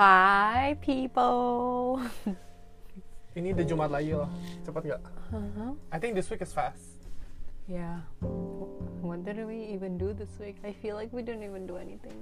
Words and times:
Hi 0.00 0.80
people. 0.80 2.00
Ini 3.36 3.52
udah 3.52 3.66
Jumat 3.68 3.92
lagi 3.92 4.16
loh. 4.16 4.32
Cepet 4.64 4.96
gak? 4.96 5.02
Uh-huh. 5.28 5.76
I 5.92 6.00
think 6.00 6.16
this 6.16 6.24
week 6.32 6.40
is 6.40 6.56
fast. 6.56 7.04
Yeah. 7.68 8.00
What 9.04 9.28
did 9.28 9.44
we 9.44 9.76
even 9.76 10.00
do 10.00 10.16
this 10.16 10.32
week? 10.40 10.56
I 10.64 10.72
feel 10.72 10.96
like 10.96 11.12
we 11.12 11.20
didn't 11.20 11.44
even 11.44 11.68
do 11.68 11.76
anything. 11.76 12.16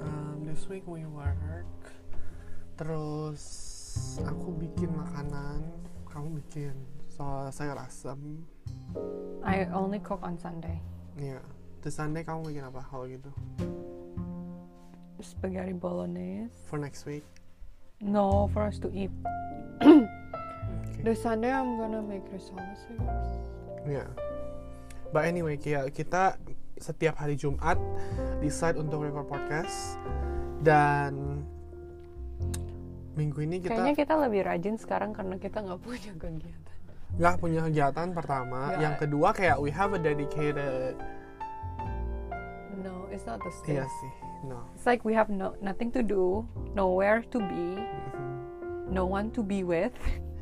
Um, 0.00 0.48
this 0.48 0.64
week 0.64 0.88
we 0.88 1.04
work. 1.04 1.36
Terus 2.80 3.44
aku 4.24 4.56
bikin 4.56 4.96
makanan. 4.96 5.60
Kamu 6.08 6.40
bikin 6.40 6.72
so, 7.12 7.52
sayur 7.52 7.76
asam. 7.76 8.48
I 9.44 9.68
only 9.76 10.00
cook 10.00 10.24
on 10.24 10.40
Sunday. 10.40 10.80
Iya. 11.20 11.44
The 11.84 11.92
Sunday 11.92 12.24
kamu 12.24 12.48
bikin 12.48 12.64
apa 12.64 12.80
kalau 12.80 13.04
gitu? 13.12 13.28
Spaghetti 15.20 15.72
bolognese. 15.72 16.52
For 16.68 16.76
next 16.78 17.06
week. 17.06 17.24
No, 18.00 18.52
for 18.52 18.68
us 18.68 18.76
to 18.84 18.92
eat. 18.92 19.10
Okay. 19.80 21.02
The 21.04 21.14
Sunday 21.14 21.52
I'm 21.52 21.78
gonna 21.78 22.02
make 22.02 22.24
risoles, 22.28 22.80
I 22.90 22.94
guess. 22.98 23.30
Iya. 23.86 24.06
But 25.14 25.30
anyway, 25.30 25.56
kayak 25.56 25.94
kita 25.94 26.36
setiap 26.76 27.16
hari 27.16 27.38
Jumat 27.38 27.78
decide 28.42 28.76
untuk 28.76 29.06
record 29.06 29.30
podcast 29.30 29.96
dan 30.60 31.40
minggu 33.16 33.48
ini 33.48 33.64
kita 33.64 33.72
Kayaknya 33.72 33.94
kita 33.96 34.14
lebih 34.20 34.40
rajin 34.44 34.76
sekarang 34.76 35.16
karena 35.16 35.40
kita 35.40 35.64
nggak 35.64 35.80
punya 35.80 36.12
kegiatan. 36.20 36.76
nggak 37.16 37.36
punya 37.40 37.60
kegiatan 37.70 38.08
pertama. 38.12 38.60
Nggak. 38.74 38.82
Yang 38.82 38.94
kedua 39.00 39.28
kayak 39.32 39.56
we 39.62 39.70
have 39.72 39.94
a 39.96 40.00
dedicated. 40.00 40.98
No, 42.84 43.08
it's 43.08 43.24
not 43.24 43.40
the 43.40 43.52
same. 43.62 43.80
Iya 43.80 43.86
sih. 43.88 44.12
No. 44.44 44.66
It's 44.74 44.84
like 44.84 45.02
we 45.02 45.14
have 45.14 45.30
no 45.30 45.56
nothing 45.58 45.88
to 45.94 46.02
do, 46.02 46.44
nowhere 46.72 47.24
to 47.32 47.38
be, 47.38 47.64
Mhm. 47.80 48.92
no 48.92 49.04
one 49.04 49.32
to 49.32 49.40
be 49.40 49.62
with. 49.62 49.96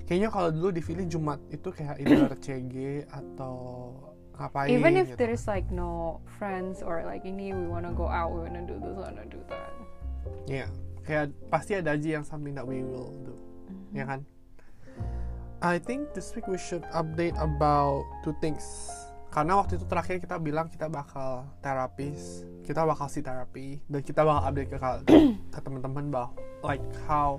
Kayaknya 0.04 0.28
kalau 0.28 0.48
dulu 0.52 0.68
di 0.70 0.82
Philly 0.84 1.06
Jumat 1.06 1.40
itu 1.48 1.68
kayak 1.68 1.96
either 1.96 2.28
CG 2.44 2.74
atau 3.08 3.54
ngapain 4.36 4.68
Even 4.68 4.98
if 4.98 5.14
gitu. 5.14 5.16
there 5.16 5.32
is 5.32 5.46
like 5.46 5.64
no 5.70 6.20
friends 6.36 6.82
or 6.82 7.06
like 7.06 7.24
ini 7.24 7.54
we 7.54 7.64
wanna 7.64 7.94
go 7.94 8.04
out, 8.04 8.34
we 8.34 8.44
wanna 8.44 8.66
do 8.66 8.76
this, 8.76 8.92
we 8.92 9.00
wanna 9.00 9.24
do 9.24 9.40
that. 9.48 9.70
Iya, 10.44 10.66
kayak 11.02 11.24
pasti 11.48 11.78
ada 11.78 11.96
aja 11.96 12.20
yang 12.20 12.24
something 12.26 12.52
that 12.52 12.66
we 12.66 12.84
will 12.84 13.14
do, 13.24 13.32
Mm-hmm. 13.64 13.96
ya 13.96 14.04
kan? 14.04 14.20
I 15.64 15.80
think 15.80 16.12
this 16.12 16.36
week 16.36 16.44
we 16.44 16.60
should 16.60 16.84
update 16.92 17.32
about 17.40 18.04
two 18.20 18.36
things. 18.44 18.60
Karena 19.32 19.56
waktu 19.56 19.80
itu 19.80 19.88
terakhir 19.88 20.20
kita 20.20 20.36
bilang 20.36 20.68
kita 20.68 20.86
bakal 20.86 21.48
terapis, 21.58 22.44
kita 22.64 22.80
bakal 22.82 23.06
si 23.06 23.20
terapi, 23.20 23.78
dan 23.86 24.00
kita 24.00 24.24
bakal 24.24 24.42
update 24.48 24.68
ke, 24.72 24.78
ke 25.54 25.58
teman-teman 25.60 26.08
bahwa 26.08 26.32
like 26.64 26.82
how 27.04 27.38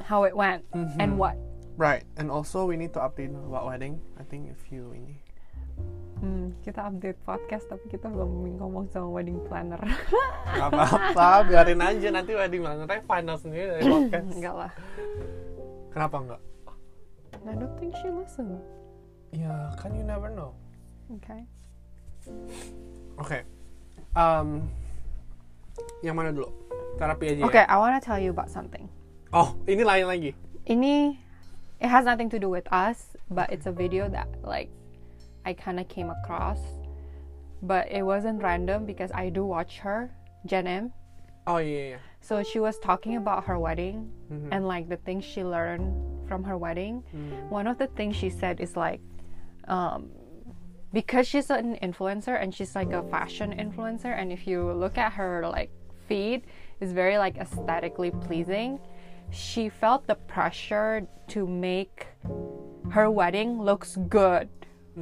How 0.00 0.24
it 0.24 0.34
went 0.34 0.64
and 0.74 1.14
Mhm. 1.14 1.20
what? 1.20 1.36
right, 1.76 2.02
and 2.16 2.28
also 2.28 2.64
we 2.64 2.74
need 2.74 2.90
to 2.90 3.00
update 3.00 3.30
about 3.30 3.64
wedding. 3.64 4.00
I 4.16 4.24
think 4.24 4.48
if 4.48 4.72
you 4.72 4.90
ini, 4.90 5.20
Hmm, 6.14 6.54
kita 6.62 6.86
update 6.86 7.18
podcast 7.26 7.66
tapi 7.66 7.90
kita 7.90 8.06
belum 8.06 8.56
ngomong 8.56 8.86
sama 8.88 9.10
wedding 9.10 9.42
planner. 9.44 9.82
Gak 10.56 10.70
apa-apa, 10.70 11.44
biarin 11.44 11.82
aja 11.82 12.08
nanti 12.08 12.32
wedding 12.32 12.62
planner 12.62 12.86
final 13.04 13.36
sendiri 13.36 13.76
dari 13.76 13.82
podcast. 13.84 14.28
Enggak 14.32 14.54
lah. 14.54 14.72
Kenapa 15.90 16.16
enggak? 16.22 16.42
I 17.44 17.52
don't 17.52 17.74
think 17.76 17.92
she 18.00 18.08
listen. 18.08 18.56
Ya 19.34 19.74
kan 19.76 19.92
you 19.92 20.06
never 20.06 20.30
know. 20.30 20.54
Okay. 21.20 21.44
Oke. 23.18 23.42
Um, 24.14 24.70
yang 26.02 26.14
mana 26.14 26.30
dulu? 26.30 26.50
Terapi 26.98 27.34
aja. 27.34 27.40
ya? 27.42 27.46
Okay, 27.50 27.64
I 27.66 27.76
wanna 27.78 28.00
tell 28.00 28.18
you 28.18 28.30
about 28.30 28.48
something. 28.50 28.86
Oh, 29.34 29.58
ini 29.66 29.82
lain 29.82 30.06
lagi. 30.06 30.30
Ini 30.70 31.18
it 31.82 31.90
has 31.90 32.06
nothing 32.06 32.30
to 32.30 32.38
do 32.38 32.46
with 32.48 32.70
us, 32.70 33.18
but 33.30 33.50
it's 33.50 33.66
a 33.66 33.74
video 33.74 34.06
that 34.08 34.30
like 34.46 34.70
I 35.42 35.52
kind 35.52 35.82
of 35.82 35.90
came 35.90 36.08
across, 36.08 36.62
but 37.60 37.90
it 37.90 38.06
wasn't 38.06 38.40
random 38.40 38.86
because 38.86 39.10
I 39.10 39.28
do 39.28 39.42
watch 39.44 39.82
her, 39.82 40.14
Jen 40.46 40.66
M. 40.70 40.84
Oh 41.50 41.58
yeah. 41.58 41.98
iya. 41.98 42.00
So 42.24 42.40
she 42.46 42.56
was 42.62 42.78
talking 42.80 43.18
about 43.20 43.44
her 43.50 43.58
wedding 43.58 44.08
Mhm. 44.32 44.48
and 44.54 44.64
like 44.64 44.88
the 44.88 44.96
things 45.02 45.26
she 45.26 45.44
learned 45.44 45.92
from 46.24 46.40
her 46.48 46.56
wedding. 46.56 47.04
Hmm. 47.12 47.50
One 47.52 47.66
of 47.68 47.76
the 47.76 47.90
things 47.98 48.16
she 48.16 48.30
said 48.32 48.62
is 48.64 48.78
like, 48.80 49.02
um, 49.68 50.08
because 50.94 51.26
she's 51.26 51.50
an 51.50 51.76
influencer 51.82 52.40
and 52.40 52.54
she's 52.54 52.74
like 52.74 52.92
a 52.94 53.02
fashion 53.10 53.52
influencer, 53.52 54.14
and 54.16 54.32
if 54.32 54.46
you 54.46 54.72
look 54.72 54.96
at 54.96 55.12
her 55.12 55.44
like 55.50 55.70
feed, 56.08 56.46
it's 56.80 56.92
very 56.92 57.18
like 57.18 57.36
aesthetically 57.36 58.12
pleasing. 58.12 58.78
She 59.30 59.68
felt 59.68 60.06
the 60.06 60.14
pressure 60.14 61.06
to 61.34 61.46
make 61.46 62.06
her 62.90 63.10
wedding 63.10 63.60
looks 63.60 63.96
good 64.08 64.48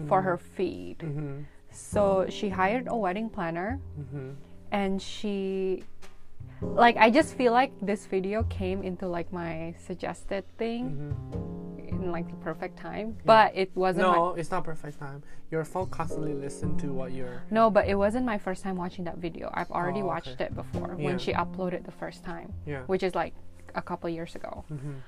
for 0.09 0.23
her 0.23 0.39
feed. 0.39 0.99
Mhm. 1.05 1.45
So 1.71 2.25
she 2.31 2.49
hired 2.49 2.89
a 2.89 2.97
wedding 2.97 3.29
planner 3.29 3.79
Mhm. 4.01 4.37
and 4.73 5.03
she 5.03 5.85
like 6.63 6.97
I 6.97 7.11
just 7.11 7.35
feel 7.35 7.53
like 7.53 7.73
this 7.83 8.07
video 8.07 8.45
came 8.49 8.83
into 8.83 9.07
like 9.09 9.33
my 9.33 9.75
suggested 9.77 10.45
thing 10.57 10.83
Mhm. 10.97 11.72
In 12.03 12.11
like 12.11 12.27
the 12.29 12.37
perfect 12.43 12.77
time, 12.79 13.17
but 13.25 13.55
it 13.55 13.71
wasn't. 13.75 14.07
No, 14.11 14.35
it's 14.35 14.51
not 14.51 14.65
perfect 14.65 14.99
time. 14.99 15.23
Your 15.51 15.65
phone 15.65 15.87
constantly 15.89 16.35
listen 16.35 16.77
to 16.79 16.93
what 16.93 17.13
you're. 17.13 17.43
no, 17.51 17.71
but 17.71 17.87
it 17.87 17.95
wasn't 17.95 18.27
my 18.27 18.39
first 18.39 18.63
time 18.63 18.77
watching 18.77 19.05
that 19.05 19.19
video. 19.19 19.51
I've 19.55 19.71
already 19.71 20.03
Oh, 20.03 20.07
watched 20.13 20.41
it 20.41 20.55
before 20.55 20.97
Yeah. 20.99 21.07
when 21.07 21.19
she 21.19 21.33
uploaded 21.33 21.85
the 21.85 21.93
first 21.95 22.25
time, 22.25 22.53
Yeah. 22.67 22.83
which 22.91 23.03
is 23.03 23.15
like 23.15 23.35
a 23.75 23.83
couple 23.83 24.09
years 24.11 24.35
ago. 24.35 24.65
Mhm. 24.69 25.01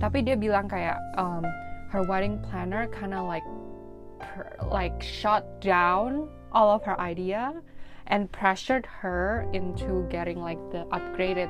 Tapi 0.00 0.22
dia 0.24 0.36
bilang 0.36 0.68
kayak 0.68 0.98
um, 1.16 1.44
her 1.94 2.02
wedding 2.04 2.38
planner 2.44 2.86
kind 2.92 3.14
of 3.14 3.24
like 3.28 3.44
pr- 4.20 4.56
like 4.68 5.00
shut 5.00 5.60
down 5.60 6.28
all 6.52 6.70
of 6.74 6.82
her 6.84 6.98
idea 7.00 7.54
and 8.10 8.26
pressured 8.32 8.84
her 9.04 9.46
into 9.54 10.04
getting 10.10 10.40
like 10.42 10.58
the 10.74 10.82
upgraded 10.90 11.48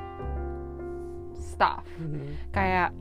stuff. 1.33 1.85
Mhm. 1.99 2.35
Kayak 2.53 2.91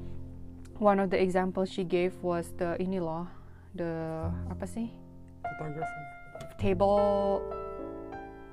one 0.80 0.98
of 0.98 1.12
the 1.12 1.20
examples 1.20 1.68
she 1.68 1.84
gave 1.84 2.16
was 2.24 2.50
the 2.56 2.74
ini 2.80 2.98
loh, 2.98 3.28
the 3.76 3.92
apa 4.48 4.64
sih? 4.64 4.88
Photographer. 5.44 6.02
Table 6.56 7.41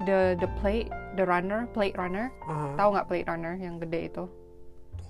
the 0.03 0.35
the 0.37 0.49
plate, 0.59 0.91
the 1.16 1.25
runner, 1.25 1.66
plate 1.71 1.95
runner. 1.97 2.29
Aha. 2.45 2.75
Tahu 2.77 2.87
nggak 2.93 3.07
plate 3.07 3.27
runner 3.27 3.53
yang 3.57 3.79
gede 3.79 4.11
itu? 4.11 4.25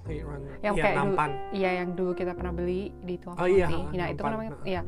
Plate 0.06 0.23
runner. 0.23 0.53
Yang 0.63 0.75
Iya, 0.77 0.83
kayak 0.85 0.95
dulu, 0.95 1.03
nampan. 1.11 1.29
iya 1.51 1.69
yang 1.83 1.89
dulu 1.97 2.11
kita 2.16 2.31
pernah 2.31 2.53
beli 2.56 2.94
di 3.03 3.16
tuang 3.19 3.35
Oh, 3.35 3.50
iya. 3.50 3.67
Nah, 3.67 4.07
itu 4.07 4.22
kan 4.22 4.31
nampan. 4.31 4.31
namanya 4.31 4.51
Nah. 4.56 4.63
iya. 4.63 4.81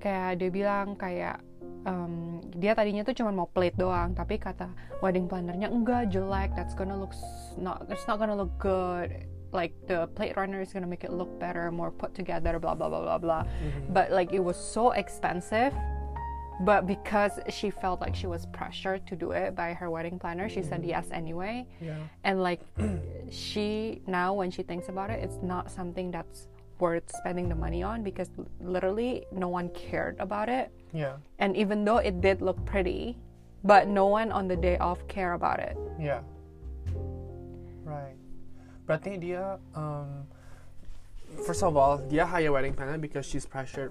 Kayak 0.00 0.30
dia 0.40 0.50
bilang 0.50 0.86
kayak 0.96 1.36
um, 1.84 2.40
dia 2.56 2.72
tadinya 2.72 3.02
tuh 3.02 3.12
cuma 3.12 3.30
mau 3.34 3.48
plate 3.50 3.76
doang, 3.76 4.14
tapi 4.14 4.38
kata 4.38 4.70
wedding 5.02 5.26
plannernya 5.26 5.68
enggak 5.68 6.08
jelek, 6.08 6.56
that's 6.56 6.72
gonna 6.72 6.96
look 6.96 7.12
not 7.60 7.84
it's 7.90 8.06
not 8.08 8.16
gonna 8.16 8.32
look 8.34 8.54
good. 8.56 9.12
Like 9.56 9.72
the 9.88 10.06
plate 10.14 10.36
runner 10.36 10.60
is 10.60 10.72
gonna 10.74 10.86
make 10.86 11.02
it 11.08 11.12
look 11.12 11.32
better, 11.40 11.70
more 11.72 11.90
put 11.90 12.14
together, 12.14 12.58
blah 12.58 12.74
blah 12.74 12.88
blah 12.92 13.00
blah 13.00 13.18
blah. 13.18 13.42
Mhm. 13.44 13.94
But 13.96 14.12
like 14.12 14.30
it 14.32 14.42
was 14.50 14.56
so 14.56 14.90
expensive. 14.92 15.72
But 16.60 16.86
because 16.86 17.34
she 17.48 17.68
felt 17.68 18.00
like 18.00 18.14
she 18.14 18.26
was 18.26 18.46
pressured 18.46 19.06
to 19.08 19.14
do 19.16 19.32
it 19.32 19.54
by 19.54 19.74
her 19.74 19.88
wedding 19.90 20.18
planner, 20.18 20.48
she 20.48 20.62
said 20.62 20.80
yes 20.84 21.06
anyway 21.12 21.66
Yeah. 21.80 21.96
and 22.24 22.42
like 22.42 22.60
she 23.30 24.00
now 24.06 24.32
when 24.32 24.50
she 24.50 24.62
thinks 24.62 24.88
about 24.88 25.10
it 25.10 25.18
it's 25.22 25.36
not 25.42 25.70
something 25.70 26.10
that's 26.10 26.48
worth 26.78 27.08
spending 27.20 27.48
the 27.52 27.54
money 27.66 27.82
on 27.82 28.02
because 28.02 28.30
literally 28.60 29.26
no 29.32 29.48
one 29.48 29.68
cared 29.70 30.16
about 30.18 30.48
it 30.48 30.70
Yeah. 30.92 31.16
and 31.38 31.56
even 31.56 31.84
though 31.84 31.98
it 31.98 32.20
did 32.22 32.40
look 32.40 32.56
pretty 32.64 33.18
but 33.64 33.88
no 33.88 34.06
one 34.06 34.32
on 34.32 34.48
the 34.48 34.56
day 34.56 34.76
off 34.78 35.00
care 35.08 35.34
about 35.34 35.58
it 35.60 35.76
Yeah. 36.00 36.20
Right. 37.84 38.16
Berarti 38.86 39.18
dia 39.18 39.58
um, 39.74 40.26
first 41.44 41.62
of 41.62 41.76
all 41.76 41.98
dia 42.06 42.24
hire 42.24 42.52
wedding 42.52 42.72
planner 42.72 42.98
because 42.98 43.26
she's 43.26 43.44
pressured 43.44 43.90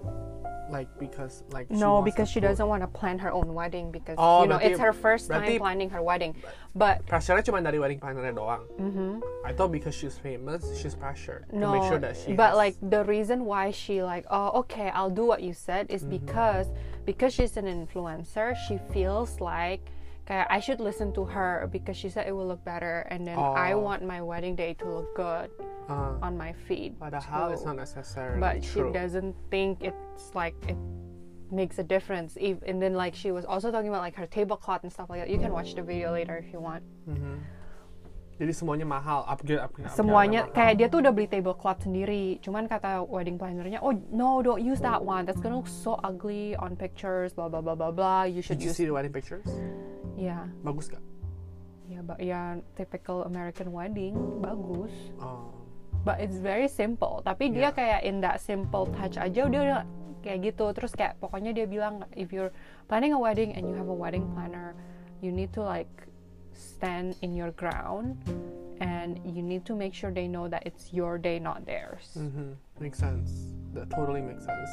like 0.72 0.88
because 0.98 1.44
like 1.52 1.68
she 1.70 1.76
no 1.78 2.00
because 2.02 2.26
she 2.26 2.40
doesn't 2.40 2.66
want 2.66 2.82
to 2.82 2.88
plan 2.88 3.20
her 3.20 3.30
own 3.30 3.54
wedding 3.54 3.92
because 3.92 4.16
Oh, 4.18 4.42
you 4.42 4.48
know 4.48 4.58
berarti- 4.58 4.72
it's 4.72 4.80
her 4.80 4.92
first 4.96 5.28
time 5.30 5.44
berarti- 5.44 5.58
planning 5.60 5.90
her 5.94 6.02
wedding 6.02 6.34
but 6.74 7.06
pressure-nya 7.06 7.44
cuma 7.46 7.62
dari 7.62 7.78
wedding 7.78 8.00
planner 8.02 8.24
doang. 8.32 8.64
mhm. 8.80 9.20
I 9.46 9.52
thought 9.54 9.70
because 9.70 9.94
she's 9.94 10.18
famous, 10.18 10.64
she's 10.80 10.96
pressured 10.98 11.44
no 11.54 11.70
to 11.70 11.78
make 11.78 11.84
sure 11.86 12.00
that 12.02 12.16
she 12.18 12.34
but 12.34 12.56
has- 12.56 12.58
like 12.58 12.74
the 12.82 13.04
reason 13.06 13.44
why 13.46 13.70
she 13.70 14.02
like 14.02 14.26
oh 14.32 14.64
okay 14.66 14.90
i'll 14.90 15.12
do 15.12 15.22
what 15.28 15.38
you 15.44 15.52
said 15.54 15.86
is 15.92 16.02
Mm-hmm. 16.02 16.24
because 16.24 16.66
because 17.06 17.30
she's 17.36 17.54
an 17.60 17.68
influencer 17.70 18.56
she 18.66 18.80
feels 18.90 19.38
like 19.38 19.86
kayak 20.26 20.46
i 20.50 20.58
should 20.58 20.82
listen 20.82 21.14
to 21.14 21.22
her 21.24 21.70
because 21.70 21.94
she 21.96 22.10
said 22.10 22.26
it 22.26 22.34
will 22.34 22.46
look 22.46 22.62
better 22.62 23.06
and 23.10 23.22
then 23.22 23.38
i 23.38 23.70
Oh. 23.72 23.78
want 23.80 24.02
my 24.02 24.18
wedding 24.20 24.54
day 24.54 24.74
to 24.74 24.84
look 24.84 25.14
good 25.14 25.48
uh, 25.86 26.18
on 26.18 26.34
my 26.34 26.50
feed 26.66 26.98
padahal 26.98 27.54
it's 27.54 27.62
too. 27.62 27.70
not 27.70 27.78
necessarily 27.78 28.42
but 28.42 28.58
she 28.58 28.82
true. 28.82 28.90
doesn't 28.90 29.34
think 29.50 29.78
it's 29.86 30.34
like 30.34 30.58
it 30.66 30.74
makes 31.46 31.78
a 31.78 31.86
difference 31.86 32.34
if, 32.42 32.58
and 32.66 32.82
then 32.82 32.98
like 32.98 33.14
she 33.14 33.30
was 33.30 33.46
also 33.46 33.70
talking 33.70 33.86
about 33.86 34.02
like 34.02 34.18
her 34.18 34.26
tablecloth 34.26 34.82
and 34.82 34.90
stuff 34.90 35.06
like 35.06 35.22
that 35.22 35.30
you 35.30 35.38
can 35.38 35.54
watch 35.54 35.78
the 35.78 35.82
video 35.82 36.10
later 36.10 36.34
if 36.36 36.50
you 36.50 36.58
want 36.58 36.82
Mhm. 37.06 37.38
Jadi 38.36 38.52
semuanya 38.52 38.84
mahal, 38.84 39.24
upgrade, 39.24 39.56
upgrade, 39.64 39.88
upgrade 39.88 39.96
semuanya 39.96 40.44
mahal. 40.44 40.52
kayak 40.52 40.72
dia 40.76 40.86
tuh 40.92 41.00
udah 41.00 41.08
beli 41.08 41.24
tablecloth 41.24 41.80
sendiri 41.80 42.36
cuman 42.44 42.68
kata 42.68 43.00
wedding 43.00 43.40
plannernya 43.40 43.80
oh 43.80 43.96
no 44.12 44.44
don't 44.44 44.60
use 44.60 44.76
that 44.76 45.00
one 45.00 45.24
that's 45.24 45.40
gonna 45.40 45.56
look 45.56 45.64
so 45.70 45.96
ugly 46.04 46.52
on 46.60 46.76
pictures 46.76 47.32
blah 47.32 47.48
blah 47.48 47.64
blah 47.64 47.72
blah 47.72 47.88
blah 47.88 48.28
you 48.28 48.44
should 48.44 48.60
Did 48.60 48.68
you 48.68 48.74
use 48.74 48.76
see 48.76 48.84
the 48.84 48.92
wedding 48.92 49.08
pictures? 49.08 49.48
Ya 50.16 50.48
Bagus 50.64 50.88
gak? 50.88 51.04
ya 51.86 52.00
ba- 52.02 52.18
ya 52.18 52.58
typical 52.74 53.22
American 53.22 53.70
wedding 53.70 54.16
bagus 54.42 54.90
Oh. 55.22 55.54
but 56.02 56.18
it's 56.18 56.34
very 56.36 56.66
simple 56.66 57.22
tapi 57.22 57.54
dia 57.54 57.70
Yeah. 57.70 57.72
kayak 57.72 58.00
in 58.02 58.18
that 58.20 58.42
simple 58.42 58.90
touch 58.90 59.14
aja 59.14 59.46
dia 59.46 59.60
udah 59.62 59.82
kayak 60.18 60.50
gitu 60.50 60.66
terus 60.74 60.90
kayak 60.90 61.14
pokoknya 61.16 61.54
dia 61.54 61.66
bilang 61.66 62.02
if 62.18 62.34
you're 62.34 62.50
planning 62.90 63.14
a 63.14 63.20
wedding 63.20 63.54
and 63.54 63.62
you 63.62 63.74
have 63.78 63.86
a 63.86 63.94
wedding 63.94 64.26
planner 64.34 64.74
you 65.22 65.30
need 65.30 65.54
to 65.54 65.62
like 65.62 65.88
stand 66.50 67.14
in 67.22 67.30
your 67.30 67.54
ground 67.54 68.18
and 68.82 69.22
you 69.22 69.38
need 69.40 69.62
to 69.62 69.72
make 69.72 69.94
sure 69.94 70.10
they 70.10 70.26
know 70.26 70.50
that 70.50 70.66
it's 70.66 70.90
your 70.90 71.14
day 71.16 71.38
not 71.38 71.62
theirs 71.62 72.18
Mhm, 72.18 72.58
Makes 72.76 72.98
sense. 72.98 73.30
That 73.72 73.88
totally 73.88 74.20
makes 74.20 74.44
sense. 74.44 74.68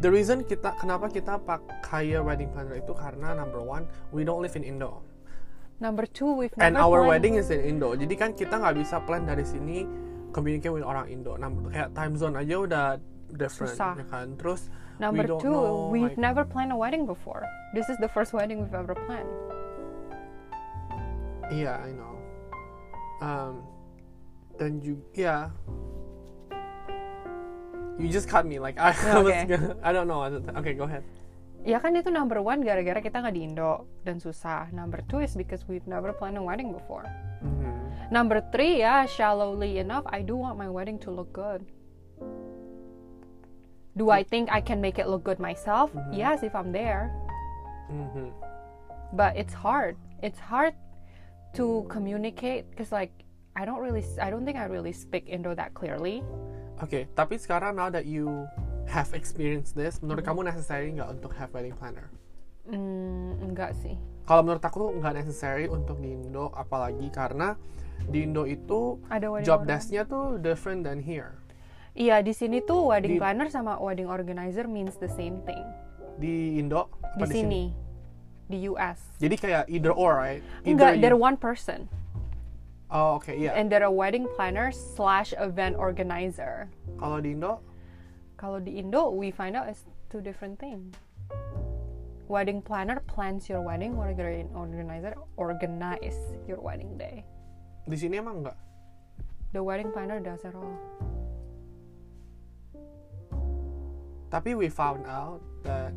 The 0.00 0.08
reason 0.08 0.42
kita 0.42 0.80
kenapa 0.80 1.12
kita 1.12 1.36
pakai 1.44 2.16
wedding 2.18 2.48
planner 2.50 2.80
itu 2.80 2.96
karena 2.96 3.36
number 3.36 3.60
one, 3.60 3.84
we 4.10 4.24
don't 4.24 4.40
live 4.40 4.56
in 4.56 4.64
Indo, 4.64 5.04
number 5.76 6.08
two 6.08 6.32
we've 6.32 6.52
and 6.56 6.72
never 6.74 6.88
our 6.88 7.04
planned- 7.04 7.10
wedding 7.12 7.34
is 7.36 7.52
in 7.52 7.60
Indo. 7.60 7.92
Jadi 7.92 8.14
kan 8.16 8.32
kita 8.32 8.56
nggak 8.56 8.80
bisa 8.80 8.96
plan 9.04 9.28
dari 9.28 9.44
sini 9.44 9.84
communicate 10.32 10.72
with 10.72 10.84
orang 10.84 11.12
Indo. 11.12 11.36
Num- 11.36 11.68
kayak 11.68 11.92
time 11.92 12.16
zone 12.16 12.32
aja 12.40 12.56
udah 12.64 12.86
different, 13.36 13.76
Susah. 13.76 13.92
ya 14.00 14.06
kan. 14.08 14.40
Terus 14.40 14.72
number 14.96 15.20
we 15.20 15.28
don't 15.28 15.40
two 15.44 15.52
know, 15.52 15.92
we've 15.92 16.16
like- 16.16 16.20
never 16.20 16.48
planned 16.48 16.72
a 16.72 16.78
wedding 16.80 17.04
before 17.04 17.44
this 17.76 17.84
is 17.88 18.00
the 18.00 18.08
first 18.08 18.32
wedding 18.32 18.60
we've 18.60 18.72
ever 18.76 18.96
planned 19.04 19.28
Iya, 21.50 21.82
I 21.82 21.90
know. 21.90 22.14
Um, 23.18 23.66
dan 24.54 24.78
juga, 24.78 25.02
yeah. 25.18 25.42
You 28.00 28.08
just 28.08 28.28
cut 28.28 28.48
me, 28.48 28.56
like 28.58 28.80
I, 28.82 28.90
was, 29.20 29.28
Okay. 29.44 29.60
I 29.84 29.92
don't 29.92 30.08
know. 30.08 30.24
Okay, 30.58 30.72
go 30.74 30.84
ahead. 30.88 31.04
ya 31.60 31.76
kan 31.76 31.92
itu 31.92 32.08
number 32.08 32.40
one 32.40 32.64
gara-gara 32.64 33.04
kita 33.04 33.20
nggak 33.20 33.36
di 33.36 33.44
Indo 33.44 33.84
dan 34.00 34.16
susah 34.16 34.72
number 34.72 35.04
two 35.12 35.20
is 35.20 35.36
because 35.36 35.68
we've 35.68 35.84
never 35.84 36.08
planned 36.08 36.40
a 36.40 36.44
wedding 36.44 36.72
before 36.72 37.04
Mhm. 37.44 38.08
Number 38.08 38.40
three, 38.48 38.80
yeah, 38.80 39.04
shallowly 39.04 39.76
enough, 39.76 40.08
I 40.08 40.24
do 40.24 40.40
want 40.40 40.56
my 40.56 40.72
wedding 40.72 40.96
to 41.04 41.12
look 41.12 41.28
good. 41.36 41.68
Do 43.96 44.08
I 44.08 44.24
think 44.24 44.48
I 44.48 44.60
can 44.64 44.80
make 44.80 44.96
it 44.98 45.04
look 45.08 45.20
good 45.24 45.36
myself? 45.38 45.92
Mhm. 45.92 46.16
Yes, 46.16 46.40
if 46.42 46.56
I'm 46.56 46.72
there. 46.72 47.12
Mhm. 47.92 48.32
But 49.12 49.36
it's 49.36 49.52
hard. 49.52 50.00
It's 50.24 50.40
hard 50.40 50.72
to 51.54 51.84
communicate 51.88 52.70
because, 52.72 52.88
like, 52.88 53.12
I 53.58 53.64
don't 53.68 53.82
really, 53.82 54.04
I 54.22 54.30
don't 54.30 54.44
think 54.48 54.56
I 54.56 54.64
really 54.64 54.92
speak 54.94 55.28
Indo 55.28 55.52
that 55.54 55.74
clearly. 55.74 56.22
Oke, 56.80 57.04
tapi 57.12 57.36
sekarang 57.36 57.76
now 57.76 57.92
that 57.92 58.08
you 58.08 58.48
have 58.88 59.12
experienced 59.12 59.76
this, 59.76 60.00
menurut 60.00 60.24
kamu 60.24 60.48
necessary 60.48 60.88
nggak 60.96 61.20
untuk 61.20 61.36
have 61.36 61.52
wedding 61.52 61.76
planner? 61.76 62.08
Mm, 62.64 63.36
enggak 63.52 63.76
sih. 63.84 64.00
Kalau 64.24 64.40
menurut 64.40 64.64
aku 64.64 64.76
tuh 64.88 64.90
nggak 64.96 65.14
necessary 65.20 65.68
untuk 65.68 66.00
di 66.00 66.16
Indo, 66.16 66.48
apalagi 66.56 67.12
karena 67.12 67.52
di 68.08 68.24
Indo 68.24 68.48
itu 68.48 68.96
Ada 69.12 69.44
job 69.44 69.68
desk-nya 69.68 70.08
tuh 70.08 70.40
different 70.40 70.80
than 70.88 71.04
here. 71.04 71.36
Iya, 71.92 72.24
di 72.24 72.32
sini 72.32 72.64
tuh 72.64 72.88
wedding 72.88 73.18
Di- 73.18 73.20
planner 73.20 73.52
sama 73.52 73.76
wedding 73.76 74.08
organizer 74.08 74.64
means 74.64 74.96
the 75.02 75.10
same 75.12 75.42
thing. 75.44 75.60
Di 76.16 76.56
Indo 76.56 76.88
Di 77.18 77.26
di, 77.28 77.34
sini, 77.34 77.62
di 78.48 78.70
US. 78.72 79.20
Jadi 79.20 79.36
kayak 79.36 79.68
either 79.68 79.92
or, 79.92 80.16
right? 80.16 80.40
Either 80.64 80.70
Enggak, 80.72 80.90
you- 80.96 81.02
they're 81.04 81.18
one 81.18 81.36
person. 81.36 81.90
Oh, 82.90 83.22
oke, 83.22 83.30
iya. 83.30 83.54
And 83.54 83.70
they're 83.70 83.86
a 83.86 83.90
wedding 83.90 84.26
planner 84.34 84.74
slash 84.74 85.30
event 85.38 85.78
organizer. 85.78 86.66
Kalau 86.98 87.22
di 87.22 87.38
Indo, 87.38 87.62
Kalau 88.34 88.58
di 88.58 88.82
Indo, 88.82 89.14
we 89.14 89.30
find 89.30 89.54
out 89.54 89.68
it's 89.70 89.86
two 90.10 90.18
different 90.24 90.58
things. 90.58 90.96
Wedding 92.26 92.62
planner 92.62 93.02
plans 93.06 93.50
your 93.50 93.60
wedding, 93.62 93.94
wedding 93.98 94.48
organizer 94.54 95.14
organize 95.36 96.18
your 96.46 96.58
wedding 96.62 96.96
day. 96.96 97.26
di 97.90 97.98
sini 97.98 98.22
emang 98.22 98.46
nggak. 98.46 98.54
The 99.50 99.62
wedding 99.62 99.90
planner 99.90 100.22
does 100.22 100.46
it 100.46 100.54
all. 100.54 100.78
Tapi 104.30 104.54
we 104.54 104.70
found 104.70 105.02
out 105.10 105.42
that 105.66 105.90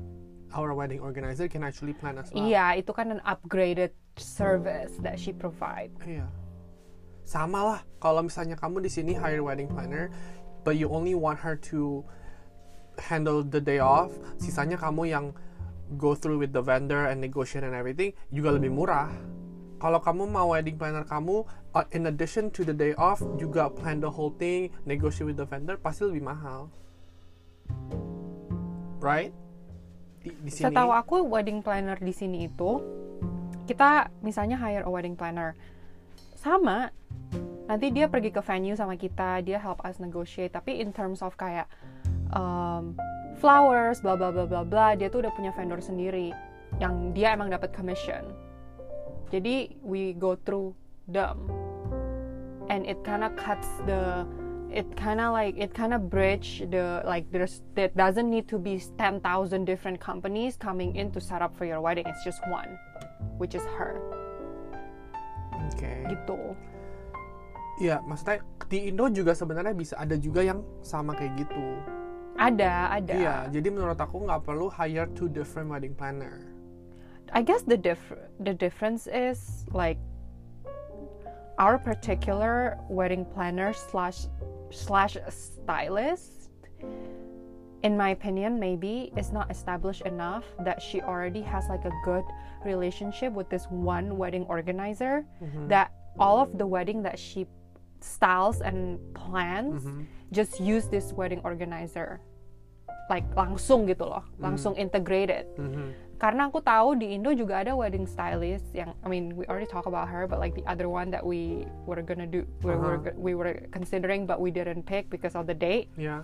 our 0.58 0.74
wedding 0.74 0.98
organizer 1.06 1.46
can 1.46 1.62
actually 1.62 1.94
plan 1.94 2.18
as 2.18 2.34
well. 2.34 2.42
Iya, 2.42 2.82
itu 2.82 2.90
kan 2.98 3.14
an 3.14 3.22
upgraded 3.30 3.94
service 4.18 4.98
that 5.06 5.22
she 5.22 5.30
provide. 5.30 5.94
Iya. 6.02 6.26
Sama 7.24 7.60
lah. 7.64 7.80
Kalau 8.04 8.24
misalnya 8.24 8.60
kamu 8.60 8.84
di 8.84 8.92
sini 8.92 9.16
hire 9.16 9.40
wedding 9.40 9.72
planner, 9.72 10.12
but 10.68 10.76
you 10.76 10.92
only 10.92 11.16
want 11.16 11.40
her 11.40 11.56
to 11.72 12.04
handle 13.00 13.42
the 13.42 13.60
day 13.60 13.82
off, 13.82 14.14
sisanya 14.38 14.78
kamu 14.78 15.10
yang 15.10 15.26
go 15.98 16.14
through 16.14 16.40
with 16.40 16.54
the 16.54 16.62
vendor 16.62 17.10
and 17.10 17.22
negotiate 17.22 17.66
and 17.66 17.74
everything, 17.74 18.14
juga 18.30 18.56
lebih 18.56 18.72
murah. 18.74 19.10
Kalau 19.84 20.00
kamu 20.00 20.32
mau 20.32 20.56
wedding 20.56 20.80
planner 20.80 21.04
kamu, 21.04 21.44
uh, 21.76 21.86
in 21.92 22.08
addition 22.08 22.48
to 22.54 22.64
the 22.64 22.72
day 22.72 22.96
off, 22.96 23.20
juga 23.36 23.68
plan 23.68 24.00
the 24.00 24.08
whole 24.08 24.32
thing, 24.40 24.72
negotiate 24.88 25.28
with 25.28 25.40
the 25.40 25.48
vendor, 25.48 25.76
pasti 25.76 26.08
lebih 26.08 26.24
mahal. 26.24 26.72
Right? 29.04 29.36
Di, 30.24 30.32
di 30.40 30.52
sini. 30.52 30.72
Setahu 30.72 30.92
aku 30.96 31.28
wedding 31.28 31.60
planner 31.60 32.00
di 32.00 32.16
sini 32.16 32.48
itu 32.48 32.80
kita 33.68 34.12
misalnya 34.24 34.56
hire 34.60 34.88
a 34.88 34.92
wedding 34.92 35.16
planner 35.16 35.56
sama 36.40 36.92
nanti 37.64 37.96
dia 37.96 38.12
pergi 38.12 38.30
ke 38.30 38.42
venue 38.44 38.76
sama 38.76 39.00
kita 39.00 39.40
dia 39.44 39.60
help 39.60 39.80
us 39.88 40.00
negotiate. 40.00 40.52
Tapi 40.52 40.84
in 40.84 40.92
terms 40.92 41.24
of 41.24 41.36
kayak 41.40 41.68
um, 42.36 42.96
flowers 43.40 44.04
bla 44.04 44.16
bla 44.20 44.32
bla 44.32 44.44
bla 44.44 44.64
bla 44.68 44.96
dia 44.96 45.08
tuh 45.08 45.24
udah 45.24 45.34
punya 45.34 45.52
vendor 45.56 45.80
sendiri 45.80 46.36
yang 46.82 47.14
dia 47.16 47.34
emang 47.36 47.54
dapat 47.54 47.72
commission. 47.72 48.24
Jadi 49.32 49.74
we 49.82 50.14
go 50.14 50.36
through 50.36 50.76
them. 51.10 51.50
And 52.72 52.88
it 52.88 53.04
kind 53.04 53.28
of 53.28 53.36
cuts 53.36 53.68
the 53.86 54.24
it 54.74 54.88
kind 54.98 55.22
of 55.22 55.36
like 55.36 55.54
it 55.60 55.76
kind 55.76 55.94
of 55.94 56.10
bridge 56.10 56.66
the 56.72 57.04
like 57.06 57.30
there's 57.30 57.62
there 57.78 57.94
doesn't 57.94 58.26
need 58.26 58.50
to 58.50 58.58
be 58.58 58.82
10,000 58.98 59.22
different 59.66 60.02
companies 60.02 60.58
coming 60.58 60.96
in 60.96 61.12
to 61.14 61.22
set 61.22 61.44
up 61.44 61.54
for 61.54 61.66
your 61.66 61.82
wedding. 61.82 62.08
It's 62.08 62.24
just 62.24 62.42
one 62.50 62.80
which 63.38 63.56
is 63.56 63.64
her. 63.78 64.02
Oke. 65.54 65.92
gitu 66.10 66.58
Iya, 67.82 68.06
maksudnya 68.06 68.46
di 68.70 68.90
Indo 68.90 69.10
juga 69.10 69.34
sebenarnya 69.34 69.74
bisa 69.74 69.98
ada 69.98 70.14
juga 70.14 70.46
yang 70.46 70.62
sama 70.86 71.18
kayak 71.18 71.34
gitu. 71.42 71.66
ada 72.34 72.90
ada 72.90 73.14
Iya, 73.14 73.36
jadi 73.54 73.70
menurut 73.70 73.98
aku 73.98 74.26
nggak 74.26 74.42
perlu 74.42 74.66
hire 74.66 75.06
two 75.14 75.30
different 75.30 75.70
wedding 75.70 75.94
planner. 75.94 76.42
I 77.34 77.42
guess 77.46 77.62
the 77.66 77.78
diff- 77.78 78.18
the 78.42 78.54
difference 78.54 79.06
is 79.10 79.66
like 79.74 79.98
our 81.58 81.78
particular 81.78 82.78
wedding 82.90 83.26
planner 83.26 83.74
slash 83.74 84.26
slash 84.74 85.18
stylist 85.30 86.50
in 87.86 87.98
my 87.98 88.10
opinion 88.10 88.58
maybe 88.58 89.14
is 89.18 89.30
not 89.30 89.50
established 89.52 90.02
enough 90.10 90.46
that 90.66 90.82
she 90.82 91.02
already 91.02 91.42
has 91.42 91.70
like 91.70 91.86
a 91.86 91.94
good 92.06 92.26
relationship 92.66 93.34
with 93.34 93.50
this 93.50 93.70
one 93.70 94.18
wedding 94.18 94.46
organizer 94.50 95.26
that 95.70 95.94
all 96.18 96.42
of 96.42 96.58
the 96.58 96.66
wedding 96.66 97.02
that 97.04 97.18
she 97.20 97.46
styles 98.04 98.60
and 98.60 99.00
plans 99.16 99.88
just 100.30 100.60
use 100.60 100.92
this 100.92 101.16
wedding 101.16 101.40
organizer 101.42 102.20
like 103.08 103.24
langsung 103.34 103.88
gitu 103.88 104.04
loh 104.04 104.24
langsung 104.38 104.76
integrated 104.76 105.48
Mhm. 105.56 105.96
karena 106.16 106.48
aku 106.48 106.60
tahu 106.60 106.96
di 106.96 107.16
Indo 107.16 107.32
juga 107.32 107.60
ada 107.60 107.76
wedding 107.76 108.04
stylist 108.04 108.68
yang 108.72 108.96
I 109.04 109.08
mean 109.08 109.36
we 109.36 109.44
already 109.48 109.68
talk 109.68 109.84
about 109.84 110.08
her 110.08 110.24
but 110.24 110.40
like 110.40 110.56
the 110.56 110.64
other 110.64 110.88
one 110.88 111.12
that 111.12 111.20
we 111.20 111.64
were 111.84 112.00
gonna 112.00 112.28
do 112.28 112.44
we 112.64 112.72
were 112.72 113.00
Uh-huh. 113.00 113.16
we 113.16 113.32
were 113.36 113.68
considering 113.72 114.24
but 114.24 114.40
we 114.40 114.52
didn't 114.52 114.84
pick 114.84 115.08
because 115.08 115.36
of 115.36 115.48
the 115.48 115.56
date 115.56 115.92
Iya. 115.96 116.24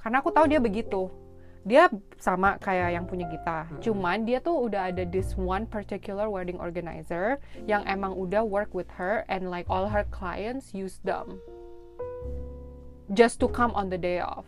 karena 0.00 0.20
aku 0.20 0.32
tahu 0.32 0.48
dia 0.48 0.56
begitu 0.56 1.12
dia 1.66 1.90
sama 2.22 2.62
kayak 2.62 2.94
yang 2.94 3.04
punya 3.10 3.26
kita 3.26 3.66
cuman 3.82 4.22
dia 4.22 4.38
tuh 4.38 4.70
udah 4.70 4.94
ada 4.94 5.02
this 5.02 5.34
one 5.34 5.66
particular 5.66 6.30
wedding 6.30 6.62
organizer 6.62 7.42
yang 7.66 7.82
emang 7.90 8.14
udah 8.14 8.46
work 8.46 8.70
with 8.70 8.86
her 8.94 9.26
and 9.26 9.50
like 9.50 9.66
all 9.66 9.90
her 9.90 10.06
clients 10.14 10.70
use 10.70 11.02
them 11.02 11.42
just 13.14 13.38
to 13.38 13.46
come 13.46 13.70
on 13.78 13.86
the 13.90 13.98
day 13.98 14.18
off. 14.18 14.46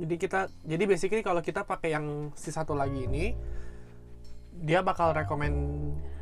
Jadi 0.00 0.14
kita, 0.18 0.48
jadi 0.64 0.84
basically 0.88 1.22
kalau 1.22 1.44
kita 1.44 1.62
pakai 1.62 1.94
yang 1.94 2.32
si 2.34 2.50
satu 2.50 2.74
lagi 2.74 3.06
ini, 3.06 3.36
dia 4.62 4.80
bakal 4.82 5.14
rekomend 5.14 5.54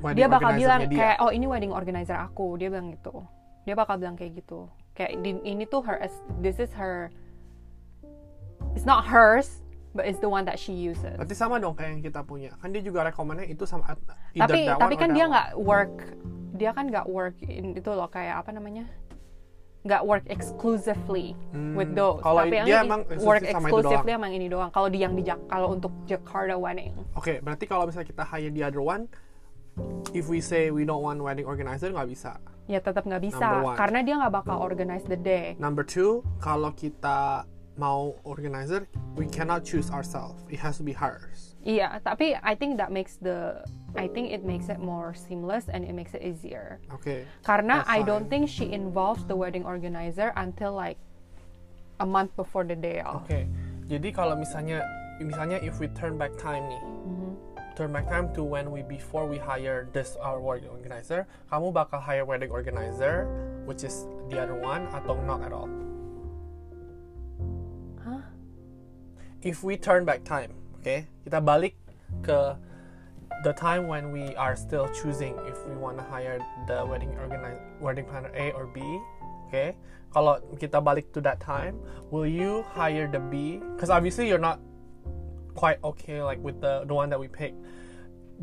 wedding 0.02 0.18
dia 0.20 0.28
bakal 0.28 0.52
bilang 0.58 0.80
dia. 0.90 0.98
kayak 0.98 1.16
oh 1.22 1.30
ini 1.32 1.46
wedding 1.48 1.72
organizer 1.72 2.18
aku. 2.18 2.58
Dia 2.60 2.68
bilang 2.68 2.92
gitu. 2.92 3.24
Dia 3.64 3.74
bakal 3.78 4.02
bilang 4.02 4.18
kayak 4.18 4.42
gitu. 4.42 4.68
Kayak 4.92 5.22
ini 5.22 5.64
tuh 5.70 5.80
her 5.86 6.02
this 6.42 6.58
is 6.60 6.74
her 6.76 7.08
it's 8.74 8.84
not 8.84 9.04
hers 9.04 9.62
but 9.90 10.06
it's 10.06 10.22
the 10.22 10.30
one 10.30 10.46
that 10.46 10.54
she 10.54 10.70
uses. 10.72 11.18
Berarti 11.18 11.34
sama 11.34 11.58
dong 11.58 11.74
kayak 11.74 11.98
yang 11.98 12.02
kita 12.02 12.20
punya. 12.22 12.54
Kan 12.62 12.70
dia 12.70 12.78
juga 12.80 13.02
rekomennya 13.02 13.46
itu 13.46 13.66
sama 13.66 13.90
tapi 14.34 14.70
tapi 14.70 14.94
kan 14.94 15.10
dia 15.10 15.26
nggak 15.26 15.48
work 15.58 16.14
dia 16.54 16.70
kan 16.70 16.86
nggak 16.86 17.06
work 17.08 17.34
in 17.42 17.74
itu 17.74 17.90
loh 17.90 18.06
kayak 18.06 18.44
apa 18.44 18.54
namanya? 18.54 18.86
Nggak 19.80 20.04
work 20.04 20.24
exclusively 20.28 21.32
with 21.72 21.88
Hmm, 21.90 21.96
those. 21.96 22.20
kalau 22.20 22.44
tapi 22.44 22.52
yang 22.60 22.66
dia 22.68 22.78
ini 22.84 22.86
emang 22.86 23.00
work 23.24 23.40
exclusively 23.42 24.12
emang 24.12 24.32
ini 24.36 24.46
doang. 24.46 24.68
Kalau 24.68 24.92
di 24.92 25.00
yang 25.00 25.16
di 25.16 25.24
kalau 25.48 25.72
untuk 25.72 25.88
Jakarta 26.04 26.54
wedding. 26.54 26.92
Oke, 27.16 27.40
berarti 27.40 27.64
kalau 27.64 27.88
misalnya 27.88 28.06
kita 28.06 28.22
hire 28.28 28.52
the 28.52 28.60
other 28.60 28.84
one, 28.84 29.08
if 30.12 30.28
we 30.28 30.38
say 30.38 30.68
we 30.68 30.84
don't 30.84 31.00
want 31.00 31.16
wedding 31.18 31.48
organizer 31.48 31.88
nggak 31.88 32.12
bisa. 32.12 32.36
ya 32.70 32.78
tetap 32.78 33.02
nggak 33.02 33.24
bisa. 33.24 33.74
Karena 33.74 33.98
dia 34.04 34.14
nggak 34.20 34.30
bakal 34.30 34.62
organize 34.62 35.02
the 35.08 35.18
day. 35.18 35.58
Number 35.58 35.82
two, 35.82 36.22
kalau 36.38 36.70
kita 36.70 37.42
mau 37.80 38.20
organizer, 38.28 38.84
we 39.16 39.24
cannot 39.24 39.64
choose 39.64 39.88
ourselves. 39.88 40.44
It 40.52 40.60
has 40.60 40.76
to 40.76 40.84
be 40.84 40.92
hers. 40.92 41.50
iya 41.64 42.00
tapi 42.00 42.36
I 42.40 42.56
think 42.56 42.80
that 42.80 42.88
makes 42.88 43.20
the 43.20 43.60
I 43.92 44.08
think 44.08 44.32
it 44.32 44.44
makes 44.44 44.72
it 44.72 44.80
more 44.80 45.12
seamless 45.12 45.68
and 45.68 45.84
it 45.84 45.92
makes 45.92 46.16
it 46.16 46.24
easier 46.24 46.80
Oke. 46.88 47.28
karena 47.44 47.84
I 47.84 48.00
don't 48.00 48.32
think 48.32 48.48
she 48.48 48.72
involves 48.72 49.28
the 49.28 49.36
wedding 49.36 49.68
organizer 49.68 50.32
until 50.40 50.72
like 50.72 50.96
a 52.00 52.06
month 52.08 52.32
before 52.36 52.64
the 52.64 52.76
day 52.76 53.04
of 53.04 53.24
Oke. 53.24 53.44
Jadi 53.90 54.08
kalau 54.14 54.38
misalnya 54.38 54.86
misalnya 55.18 55.58
if 55.60 55.76
we 55.82 55.90
turn 55.92 56.16
back 56.16 56.32
time 56.38 56.64
nih. 56.70 56.80
Mm-hmm. 56.80 57.32
Turn 57.74 57.90
back 57.90 58.06
time 58.06 58.30
to 58.38 58.46
when 58.46 58.70
we 58.70 58.86
before 58.86 59.26
we 59.26 59.34
hire 59.40 59.88
this 59.90 60.14
our 60.20 60.38
wedding 60.38 60.68
organizer, 60.68 61.26
kamu 61.50 61.74
bakal 61.74 61.98
hire 61.98 62.22
wedding 62.22 62.54
organizer 62.54 63.26
which 63.66 63.82
is 63.82 64.06
the 64.30 64.38
other 64.38 64.54
one 64.54 64.86
atau 64.94 65.18
not 65.26 65.42
at 65.42 65.50
all. 65.50 65.68
If 69.42 69.64
we 69.64 69.76
turn 69.76 70.04
back 70.04 70.20
time, 70.24 70.52
okay, 70.80 71.08
kita 71.24 71.40
balik 71.40 71.72
ke 72.20 72.52
the 73.40 73.56
time 73.56 73.88
when 73.88 74.12
we 74.12 74.36
are 74.36 74.52
still 74.52 74.84
choosing 74.92 75.32
if 75.48 75.56
we 75.64 75.72
want 75.72 75.96
to 75.96 76.04
hire 76.04 76.36
the 76.68 76.84
wedding 76.84 77.16
organize 77.16 77.56
wedding 77.80 78.04
planner 78.04 78.28
A 78.36 78.52
or 78.52 78.68
B, 78.68 78.84
okay? 79.48 79.80
Kalau 80.12 80.44
kita 80.60 80.84
balik 80.84 81.08
to 81.16 81.24
that 81.24 81.40
time, 81.40 81.80
will 82.12 82.28
you 82.28 82.60
hire 82.76 83.08
the 83.08 83.22
B? 83.32 83.64
Because 83.76 83.88
obviously 83.88 84.28
you're 84.28 84.42
not 84.42 84.60
quite 85.56 85.80
okay 85.80 86.20
like 86.20 86.38
with 86.44 86.60
the 86.60 86.84
the 86.84 86.92
one 86.92 87.08
that 87.08 87.16
we 87.16 87.24
pick. 87.24 87.56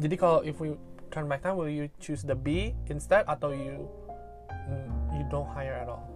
Jadi 0.01 0.17
kalau 0.17 0.41
if 0.41 0.57
we 0.57 0.73
turn 1.13 1.29
back 1.29 1.45
time, 1.45 1.61
will 1.61 1.69
you 1.69 1.93
choose 2.01 2.25
the 2.25 2.33
B 2.33 2.73
instead 2.89 3.21
atau 3.29 3.53
you 3.53 3.85
you 5.13 5.23
don't 5.29 5.45
hire 5.45 5.77
at 5.77 5.85
all? 5.85 6.09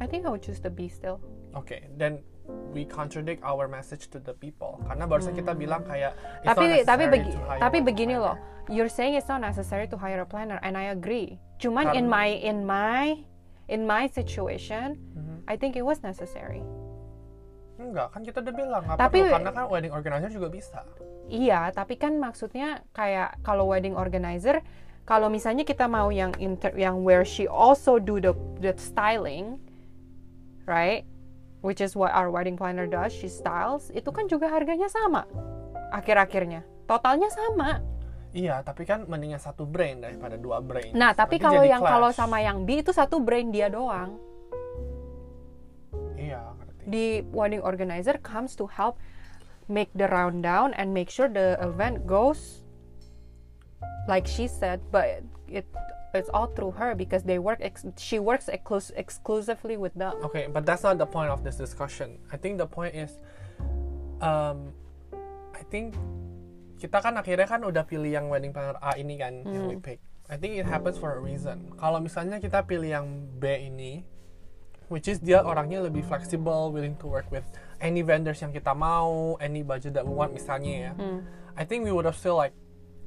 I 0.00 0.04
think 0.04 0.28
I 0.28 0.32
would 0.32 0.44
choose 0.44 0.60
the 0.60 0.68
B 0.68 0.92
still 0.92 1.20
Okay, 1.56 1.90
then 1.98 2.22
we 2.70 2.86
contradict 2.86 3.42
our 3.42 3.66
message 3.66 4.06
to 4.08 4.18
the 4.18 4.30
people. 4.32 4.78
Karena 4.86 5.04
barusan 5.04 5.34
kita 5.34 5.52
bilang 5.52 5.82
kayak 5.82 6.14
it's 6.40 6.46
not 6.46 6.54
Hmm. 6.54 6.84
tapi 6.84 6.84
tapi 6.86 7.04
begi, 7.08 7.30
to 7.34 7.42
hire 7.42 7.60
tapi 7.60 7.78
begini 7.82 8.14
loh. 8.14 8.36
You're 8.70 8.92
saying 8.92 9.18
it's 9.18 9.26
not 9.26 9.42
necessary 9.42 9.90
to 9.90 9.98
hire 9.98 10.22
a 10.22 10.28
planner 10.28 10.62
and 10.62 10.78
I 10.78 10.88
agree. 10.88 11.42
Cuman 11.58 11.90
in 11.92 12.06
Karena- 12.06 12.10
my 12.10 12.28
in 12.30 12.58
my 12.62 13.04
in 13.66 13.80
my 13.84 14.06
situation 14.06 14.94
Mhm. 15.12 15.36
I 15.46 15.54
think 15.54 15.74
it 15.74 15.82
was 15.82 16.00
necessary. 16.00 16.62
Enggak, 17.74 18.12
kan 18.12 18.20
kita 18.22 18.38
udah 18.38 18.54
bilang 18.54 18.82
nggak 18.84 18.98
Tapi- 19.00 19.24
perlu 19.24 19.34
karena 19.34 19.50
kan 19.50 19.64
wedding 19.66 19.90
organizer 19.90 20.30
juga 20.30 20.48
bisa. 20.48 20.84
iya 21.26 21.70
tapi 21.70 21.94
kan 21.94 22.18
maksudnya 22.18 22.82
kayak 22.90 23.38
kalau 23.40 23.66
wedding 23.66 23.94
organizer 23.94 24.60
kalau 25.02 25.26
misalnya 25.26 25.62
kita 25.62 25.86
mau 25.86 26.10
yang 26.10 26.30
inter 26.38 26.70
yang 26.74 27.02
where 27.02 27.22
she 27.22 27.46
also 27.46 27.98
do 27.98 28.18
the 28.18 28.30
the 28.58 28.74
styling 28.76 29.58
right 30.66 31.06
which 31.60 31.80
is 31.80 31.96
what 31.96 32.12
our 32.12 32.28
wedding 32.32 32.56
planner 32.56 32.88
does 32.88 33.12
she 33.12 33.28
styles 33.28 33.88
itu 33.92 34.08
kan 34.12 34.26
juga 34.28 34.48
harganya 34.48 34.88
sama 34.88 35.24
akhir-akhirnya 35.92 36.64
totalnya 36.88 37.28
sama 37.30 37.80
Iya, 38.30 38.62
tapi 38.62 38.86
kan 38.86 39.10
mendingan 39.10 39.42
satu 39.42 39.66
brain 39.66 39.98
daripada 39.98 40.38
dua 40.38 40.62
brain. 40.62 40.94
Nah, 40.94 41.10
tapi 41.10 41.42
Nanti 41.42 41.50
kalau 41.50 41.62
yang 41.66 41.82
kalau 41.82 42.14
clash. 42.14 42.18
sama 42.22 42.38
yang 42.38 42.62
B 42.62 42.78
itu 42.78 42.94
satu 42.94 43.18
brain 43.18 43.50
dia 43.50 43.66
doang. 43.66 44.22
Iya, 46.14 46.54
ngerti. 46.54 46.82
Di 46.86 47.06
wedding 47.34 47.58
organizer 47.58 48.22
comes 48.22 48.54
to 48.54 48.70
help 48.70 49.02
make 49.66 49.90
the 49.98 50.06
rundown 50.06 50.70
and 50.78 50.94
make 50.94 51.10
sure 51.10 51.26
the 51.26 51.58
event 51.58 52.06
goes 52.06 52.62
like 54.06 54.30
she 54.30 54.46
said, 54.46 54.78
but 54.94 55.26
it 55.50 55.66
it's 56.14 56.28
all 56.32 56.46
through 56.50 56.72
her 56.78 56.94
because 56.94 57.22
they 57.22 57.38
work 57.38 57.58
ex- 57.60 57.86
she 57.96 58.18
works 58.18 58.50
exclus- 58.50 58.92
exclusively 58.96 59.76
with 59.76 59.94
them. 59.94 60.14
Okay, 60.26 60.48
but 60.50 60.66
that's 60.66 60.82
not 60.82 60.98
the 60.98 61.06
point 61.06 61.30
of 61.30 61.44
this 61.44 61.56
discussion. 61.56 62.18
I 62.32 62.36
think 62.36 62.58
the 62.58 62.66
point 62.66 62.94
is, 62.94 63.14
um, 64.20 64.74
I 65.54 65.62
think 65.70 65.94
kita 66.80 66.98
kan 67.04 67.14
akhirnya 67.20 67.44
kan 67.44 67.60
udah 67.60 67.84
pilih 67.84 68.10
yang 68.10 68.32
wedding 68.32 68.56
planner 68.56 68.80
A 68.80 68.96
ini 68.96 69.20
kan 69.20 69.44
yang 69.44 69.68
we 69.68 69.76
pick. 69.76 70.00
I 70.30 70.38
think 70.38 70.56
it 70.56 70.64
happens 70.64 70.96
for 70.96 71.12
a 71.12 71.20
reason. 71.20 71.74
Kalau 71.76 71.98
misalnya 71.98 72.38
kita 72.38 72.62
pilih 72.64 72.94
yang 72.94 73.06
B 73.42 73.66
ini, 73.66 74.06
which 74.88 75.10
is 75.10 75.18
dia 75.18 75.42
orangnya 75.42 75.82
lebih 75.82 76.06
flexible, 76.06 76.70
willing 76.70 76.94
to 77.02 77.10
work 77.10 77.26
with 77.34 77.44
any 77.82 78.00
vendors 78.00 78.38
yang 78.38 78.54
kita 78.54 78.70
mau, 78.70 79.34
any 79.42 79.66
budget 79.66 79.92
that 79.98 80.06
we 80.06 80.14
want 80.14 80.30
misalnya 80.30 80.90
ya. 80.90 80.92
I 81.58 81.66
think 81.66 81.82
we 81.82 81.90
would 81.90 82.06
have 82.06 82.14
still 82.16 82.38
like 82.38 82.54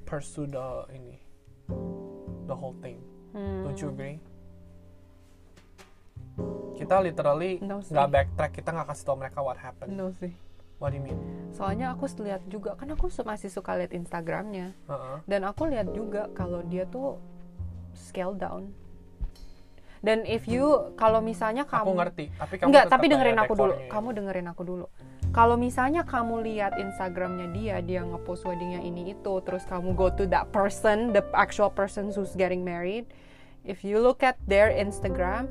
pursue 0.03 0.45
the 0.45 0.85
ini, 0.91 1.23
the 2.45 2.55
whole 2.55 2.75
thing. 2.83 2.99
Don't 3.33 3.77
you 3.79 3.89
agree? 3.89 4.21
Kita 6.77 6.97
literally 7.01 7.61
No 7.61 7.81
nggak 7.81 8.09
backtrack, 8.09 8.51
kita 8.57 8.69
nggak 8.73 8.87
kasih 8.93 9.03
tau 9.05 9.17
mereka 9.17 9.39
what 9.41 9.57
happened. 9.57 9.93
No 9.93 10.13
sih. 10.17 10.33
What 10.81 10.91
do 10.91 10.99
you 10.99 11.05
mean? 11.05 11.17
Soalnya 11.53 11.93
aku 11.93 12.09
lihat 12.25 12.43
juga 12.49 12.75
kan 12.75 12.89
aku 12.91 13.07
masih 13.23 13.47
suka 13.47 13.77
lihat 13.77 13.93
Instagramnya 13.93 14.73
Uh-uh. 14.89 15.21
dan 15.29 15.47
aku 15.47 15.69
lihat 15.69 15.93
juga 15.95 16.27
kalau 16.33 16.65
dia 16.65 16.83
tuh 16.89 17.21
scale 17.93 18.35
down. 18.35 18.73
Dan 20.03 20.27
if 20.27 20.43
you 20.51 20.91
kalau 20.99 21.23
misalnya 21.23 21.63
kamu 21.63 21.87
Aku 21.87 21.93
ngerti, 21.95 22.25
tapi 22.35 22.53
kamu 22.59 22.67
Enggak, 22.67 22.85
tapi 22.91 23.05
dengerin 23.07 23.39
aku 23.39 23.53
dulu. 23.55 23.73
Kamu 23.87 24.07
dengerin 24.11 24.47
aku 24.51 24.63
dulu. 24.67 24.85
Kalau 25.33 25.57
misalnya 25.57 26.05
kamu 26.05 26.45
lihat 26.45 26.77
Instagramnya 26.77 27.49
dia, 27.57 27.81
dia 27.81 28.05
ngepost 28.05 28.45
weddingnya 28.45 28.85
ini 28.85 29.17
itu, 29.17 29.33
terus 29.41 29.65
kamu 29.65 29.97
go 29.97 30.13
to 30.13 30.29
that 30.29 30.53
person, 30.53 31.09
the 31.09 31.25
actual 31.33 31.73
person 31.73 32.13
who's 32.13 32.37
getting 32.37 32.61
married. 32.61 33.09
If 33.65 33.81
you 33.81 33.97
look 33.97 34.21
at 34.21 34.37
their 34.45 34.69
Instagram 34.69 35.49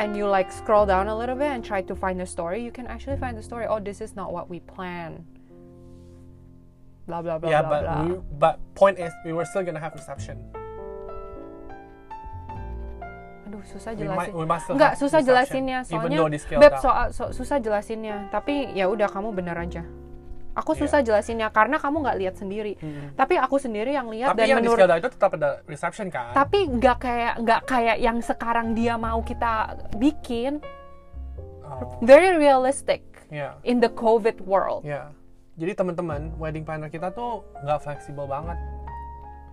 and 0.00 0.16
you 0.16 0.24
like 0.24 0.48
scroll 0.48 0.88
down 0.88 1.12
a 1.12 1.16
little 1.16 1.36
bit 1.36 1.52
and 1.52 1.60
try 1.60 1.84
to 1.84 1.92
find 1.92 2.16
the 2.16 2.24
story, 2.24 2.64
you 2.64 2.72
can 2.72 2.88
actually 2.88 3.20
find 3.20 3.36
the 3.36 3.44
story. 3.44 3.68
Oh, 3.68 3.84
this 3.84 4.00
is 4.00 4.16
not 4.16 4.32
what 4.32 4.48
we 4.48 4.64
planned. 4.64 5.28
Blah 7.04 7.20
blah 7.20 7.36
blah 7.36 7.50
Yeah, 7.52 7.60
blah 7.60 7.68
but 7.68 7.82
blah. 7.84 8.00
we, 8.00 8.10
but 8.40 8.54
point 8.72 8.96
is 8.96 9.12
we 9.28 9.36
were 9.36 9.44
still 9.44 9.60
gonna 9.60 9.82
have 9.82 9.92
reception. 9.92 10.40
Aduh, 13.52 13.60
susah 13.68 13.92
jelasin. 13.92 14.32
we 14.32 14.48
must 14.48 14.64
have 14.64 14.96
susah 14.96 15.20
jelasinnya 15.20 15.84
soalnya 15.84 16.24
Beb, 16.56 16.72
soal 16.80 17.12
so- 17.12 17.32
susah 17.36 17.60
jelasinnya. 17.60 18.32
Tapi 18.32 18.72
ya 18.72 18.88
udah 18.88 19.12
kamu 19.12 19.28
bener 19.36 19.52
aja. 19.60 19.84
Aku 20.56 20.72
susah 20.72 21.04
jelasinnya 21.04 21.52
karena 21.52 21.76
kamu 21.76 22.00
nggak 22.00 22.18
lihat 22.24 22.34
sendiri. 22.40 22.80
Tapi 23.12 23.36
aku 23.36 23.60
sendiri 23.60 23.92
yang 23.92 24.08
lihat 24.08 24.32
Tapi 24.32 24.40
dan 24.40 24.48
yang 24.56 24.60
di 24.64 24.72
menurut 24.72 24.88
itu 24.88 25.08
tetap 25.12 25.36
ada 25.36 25.60
reception 25.68 26.08
kan? 26.08 26.32
tapi 26.32 26.68
nggak 26.68 26.96
kayak 26.96 27.34
nggak 27.44 27.60
kayak 27.68 27.96
yang 28.00 28.16
sekarang 28.24 28.72
dia 28.72 28.96
mau 28.96 29.20
kita 29.20 29.76
bikin. 30.00 30.64
Oh, 31.60 32.00
Very 32.04 32.36
realistic 32.36 33.04
yeah, 33.28 33.56
in 33.64 33.84
the 33.84 33.92
COVID 33.92 34.44
world. 34.48 34.84
yeah. 34.84 35.12
Jadi 35.60 35.76
teman-teman, 35.76 36.32
wedding 36.40 36.64
planner 36.64 36.88
kita 36.88 37.12
tuh 37.12 37.44
nggak 37.60 37.84
fleksibel 37.84 38.24
banget. 38.24 38.56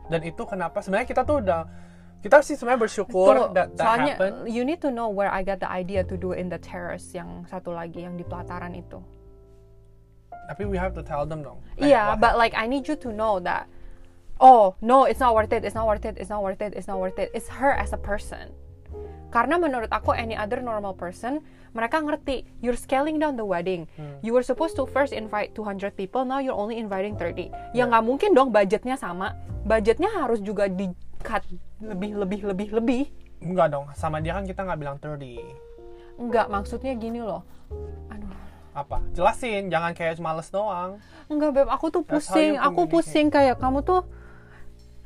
Dan 0.07 0.23
itu 0.23 0.43
kenapa 0.47 0.79
sebenarnya 0.79 1.07
kita 1.11 1.27
tuh 1.27 1.43
udah 1.43 1.67
kita 2.19 2.43
sih 2.43 2.59
sebenarnya 2.59 2.81
bersyukur 2.83 3.31
Tuh, 3.31 3.47
that 3.55 3.75
that 3.79 3.85
soalnya 3.85 4.13
happened. 4.19 4.51
you 4.51 4.67
need 4.67 4.83
to 4.83 4.91
know 4.91 5.07
where 5.07 5.31
I 5.31 5.43
got 5.43 5.63
the 5.63 5.71
idea 5.71 6.03
to 6.03 6.15
do 6.19 6.35
in 6.35 6.51
the 6.51 6.59
terrace 6.59 7.15
yang 7.15 7.47
satu 7.47 7.71
lagi 7.71 8.03
yang 8.03 8.19
di 8.19 8.27
pelataran 8.27 8.75
itu. 8.75 8.99
Tapi 10.51 10.65
we 10.65 10.75
have 10.75 10.97
to 10.97 11.05
tell 11.05 11.23
them 11.29 11.45
dong. 11.45 11.61
Like, 11.77 11.93
Yeah, 11.93 12.17
but 12.17 12.35
like 12.35 12.57
I 12.57 12.65
need 12.65 12.89
you 12.89 12.97
to 13.05 13.09
know 13.13 13.39
that 13.45 13.69
oh, 14.39 14.75
no, 14.81 15.03
it's 15.03 15.19
not 15.19 15.35
worth 15.35 15.51
it. 15.53 15.63
It's 15.63 15.75
not 15.75 15.85
worth 15.85 16.05
it. 16.05 16.15
It's 16.17 16.31
not 16.31 16.41
worth 16.41 16.61
it. 16.61 16.73
It's 16.73 16.87
not 16.87 16.99
worth 16.99 17.19
it. 17.19 17.29
It's 17.35 17.47
her 17.59 17.75
as 17.75 17.93
a 17.93 17.99
person. 17.99 18.49
Karena 19.29 19.61
menurut 19.61 19.93
aku 19.93 20.09
any 20.17 20.33
other 20.33 20.57
normal 20.57 20.97
person, 20.97 21.45
mereka 21.77 22.01
ngerti 22.01 22.49
you're 22.65 22.79
scaling 22.79 23.21
down 23.21 23.37
the 23.37 23.45
wedding. 23.45 23.85
Hmm. 23.93 24.17
You 24.25 24.33
were 24.33 24.41
supposed 24.41 24.73
to 24.81 24.89
first 24.89 25.13
invite 25.13 25.53
200 25.53 25.93
people, 25.93 26.25
now 26.25 26.41
you're 26.41 26.57
only 26.57 26.81
inviting 26.81 27.13
30. 27.13 27.77
Ya 27.77 27.85
nggak 27.85 28.01
mungkin 28.01 28.33
dong 28.33 28.49
budgetnya 28.49 28.97
sama. 28.97 29.37
Budgetnya 29.61 30.09
harus 30.09 30.41
juga 30.41 30.65
di 30.65 30.89
cut 31.21 31.43
lebih 31.79 32.15
lebih 32.15 32.39
lebih 32.47 32.67
lebih. 32.75 33.03
Enggak 33.39 33.71
dong, 33.71 33.87
sama 33.95 34.19
dia 34.19 34.35
kan 34.35 34.43
kita 34.43 34.67
nggak 34.67 34.79
bilang 34.79 34.97
30. 34.99 35.39
Enggak, 36.19 36.51
maksudnya 36.51 36.91
gini 36.99 37.23
loh. 37.23 37.47
Aduh. 38.11 38.27
Apa? 38.75 38.99
Jelasin, 39.15 39.71
jangan 39.71 39.95
kayak 39.95 40.19
males 40.19 40.51
doang. 40.51 40.99
Enggak 41.31 41.51
beb, 41.55 41.67
aku 41.71 41.87
tuh 41.87 42.03
pusing. 42.03 42.59
Aku 42.59 42.91
pusing 42.91 43.31
kayak 43.31 43.55
kamu 43.59 43.83
tuh. 43.83 44.03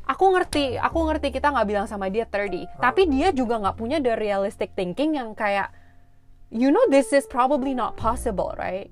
Aku 0.04 0.36
ngerti, 0.36 0.76
aku 0.76 1.00
ngerti 1.08 1.32
kita 1.32 1.54
nggak 1.54 1.68
bilang 1.70 1.88
sama 1.88 2.12
dia 2.12 2.28
30. 2.28 2.68
Tapi 2.82 3.08
dia 3.08 3.32
juga 3.32 3.56
nggak 3.62 3.78
punya 3.80 4.04
the 4.04 4.18
realistic 4.20 4.76
thinking 4.76 5.16
yang 5.16 5.32
kayak, 5.32 5.72
you 6.52 6.74
know 6.74 6.84
this 6.92 7.16
is 7.16 7.24
probably 7.30 7.72
not 7.72 7.96
possible, 7.96 8.52
right? 8.60 8.92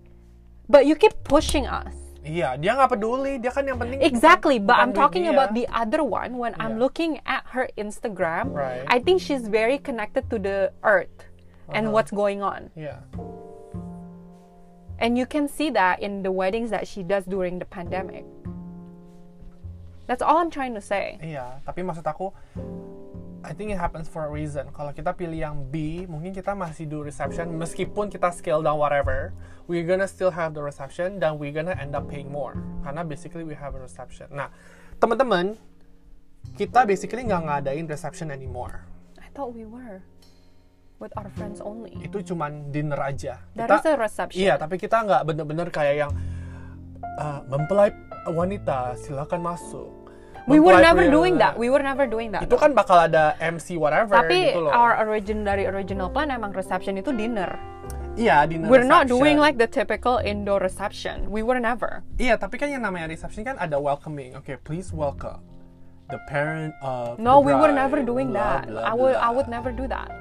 But 0.72 0.88
you 0.88 0.96
keep 0.96 1.12
pushing 1.28 1.68
us. 1.68 2.01
Iya, 2.22 2.54
dia 2.62 2.78
nggak 2.78 2.94
peduli. 2.94 3.42
Dia 3.42 3.50
kan 3.50 3.66
yang 3.66 3.82
penting. 3.82 3.98
Exactly, 3.98 4.62
but 4.62 4.78
bukan 4.78 4.82
I'm 4.82 4.94
talking 4.94 5.26
dia. 5.26 5.34
about 5.34 5.58
the 5.58 5.66
other 5.74 6.06
one. 6.06 6.38
When 6.38 6.54
I'm 6.62 6.78
Yeah. 6.78 6.84
looking 6.86 7.12
at 7.26 7.50
her 7.58 7.66
Instagram, 7.74 8.54
Right. 8.54 8.86
I 8.86 9.02
think 9.02 9.18
she's 9.20 9.50
very 9.50 9.82
connected 9.82 10.30
to 10.30 10.38
the 10.38 10.70
earth 10.86 11.26
and 11.74 11.90
Uh-huh. 11.90 11.98
what's 11.98 12.14
going 12.14 12.46
on. 12.46 12.70
Iya. 12.78 13.02
And 15.02 15.18
you 15.18 15.26
can 15.26 15.50
see 15.50 15.74
that 15.74 15.98
in 15.98 16.22
the 16.22 16.30
weddings 16.30 16.70
that 16.70 16.86
she 16.86 17.02
does 17.02 17.26
during 17.26 17.58
the 17.58 17.66
pandemic. 17.66 18.22
That's 20.06 20.22
all 20.22 20.38
I'm 20.38 20.54
trying 20.54 20.78
to 20.78 20.84
say. 20.84 21.18
Iya, 21.26 21.66
tapi 21.66 21.82
maksud 21.82 22.06
aku 22.06 22.30
I 23.42 23.58
think 23.58 23.74
it 23.74 23.80
happens 23.82 24.06
for 24.06 24.22
a 24.26 24.32
reason. 24.32 24.70
Kalau 24.70 24.94
kita 24.94 25.18
pilih 25.18 25.42
yang 25.42 25.58
B, 25.74 26.06
mungkin 26.06 26.30
kita 26.30 26.54
masih 26.54 26.86
do 26.86 27.02
reception 27.02 27.50
meskipun 27.58 28.14
kita 28.14 28.30
scale 28.30 28.62
down 28.62 28.78
whatever, 28.78 29.34
we're 29.66 29.86
gonna 29.86 30.06
still 30.06 30.30
have 30.30 30.54
the 30.54 30.62
reception 30.62 31.18
dan 31.18 31.42
we're 31.42 31.54
gonna 31.54 31.74
end 31.74 31.98
up 31.98 32.06
paying 32.06 32.30
more. 32.30 32.54
Karena 32.86 33.02
basically 33.02 33.42
we 33.42 33.58
have 33.58 33.74
a 33.74 33.82
reception. 33.82 34.30
Nah, 34.30 34.54
teman-teman, 35.02 35.58
kita 36.54 36.86
basically 36.86 37.26
nggak 37.26 37.42
ngadain 37.42 37.90
reception 37.90 38.30
anymore. 38.30 38.86
I 39.18 39.26
thought 39.34 39.58
we 39.58 39.66
were 39.66 40.06
with 41.02 41.10
our 41.18 41.34
friends 41.34 41.58
only. 41.66 41.98
Itu 42.06 42.22
cuman 42.22 42.70
dinner 42.70 43.02
aja. 43.02 43.42
That 43.58 43.74
Kita- 43.74 43.82
is 43.82 43.86
a 43.90 43.94
reception. 43.98 44.38
Iya, 44.38 44.54
tapi 44.62 44.78
kita 44.78 45.02
nggak 45.02 45.22
bener-bener 45.26 45.68
kayak 45.74 45.96
yang 46.08 46.12
uh, 47.18 47.42
mempelai 47.50 47.90
wanita 48.30 48.94
silakan 49.02 49.42
masuk. 49.42 50.01
We 50.48 50.58
were 50.58 50.78
never 50.78 51.06
doing 51.08 51.38
that. 51.38 51.54
We 51.54 51.70
were 51.70 51.82
never 51.82 52.06
doing 52.06 52.32
that. 52.32 52.44
Itu 52.44 52.56
kan 52.56 52.72
bakal 52.72 53.08
ada 53.08 53.36
MC 53.38 53.76
whatever 53.76 54.16
Tapi 54.16 54.54
gitu 54.54 54.66
loh. 54.66 54.72
our 54.72 54.98
origin 55.00 55.44
dari 55.44 55.66
original 55.66 56.08
plan 56.08 56.30
emang 56.30 56.52
reception 56.52 56.96
itu 56.96 57.12
dinner. 57.12 57.50
Iya, 58.14 58.44
dinner 58.44 58.68
We're 58.68 58.84
not 58.84 59.08
reception. 59.08 59.16
doing 59.16 59.38
like 59.40 59.56
the 59.56 59.66
typical 59.66 60.20
Indo 60.20 60.60
reception. 60.60 61.32
We 61.32 61.42
were 61.42 61.58
never. 61.58 62.04
Iya, 62.16 62.36
tapi 62.36 62.60
kan 62.60 62.68
yang 62.68 62.84
namanya 62.84 63.08
reception 63.08 63.42
kan 63.42 63.56
ada 63.56 63.80
welcoming. 63.80 64.36
Oke, 64.36 64.60
please 64.62 64.92
welcome 64.92 65.40
the 66.12 66.20
parent 66.28 66.76
of 66.84 67.16
No, 67.16 67.40
the 67.40 67.48
we 67.48 67.54
were 67.56 67.72
never 67.72 68.04
doing 68.04 68.36
blah, 68.36 68.60
that. 68.60 68.68
blah, 68.68 68.84
I 68.84 68.92
would 68.92 69.16
I 69.16 69.20
blah. 69.24 69.32
would 69.32 69.48
never 69.48 69.72
do 69.72 69.88
that. 69.88 70.12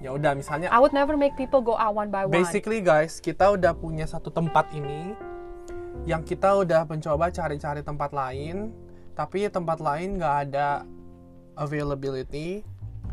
Ya 0.00 0.12
udah, 0.12 0.32
misalnya 0.32 0.68
I 0.68 0.76
would 0.76 0.92
never 0.92 1.16
make 1.16 1.32
people 1.32 1.60
go 1.60 1.76
out 1.76 1.92
one 1.92 2.08
by 2.08 2.28
one. 2.28 2.32
basically 2.32 2.80
guys, 2.80 3.20
kita 3.20 3.52
udah 3.52 3.72
punya 3.72 4.04
satu 4.04 4.28
tempat 4.28 4.68
ini 4.72 5.16
yang 6.04 6.20
kita 6.20 6.48
udah 6.56 6.84
mencoba 6.84 7.28
cari-cari 7.28 7.80
tempat 7.80 8.12
lain, 8.12 8.72
tapi 9.14 9.46
tempat 9.50 9.78
lain 9.82 10.18
nggak 10.18 10.36
ada 10.50 10.84
availability. 11.58 12.64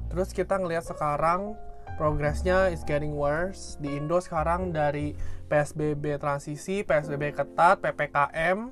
Terus 0.07 0.31
kita 0.31 0.55
ngelihat 0.55 0.87
sekarang 0.87 1.59
progresnya 1.99 2.71
is 2.71 2.85
getting 2.85 3.17
worse. 3.17 3.75
Di 3.81 3.97
Indo 3.97 4.21
sekarang 4.21 4.71
dari 4.71 5.17
PSBB 5.51 6.21
transisi, 6.21 6.85
PSBB 6.85 7.33
ketat, 7.35 7.81
PPKM, 7.83 8.71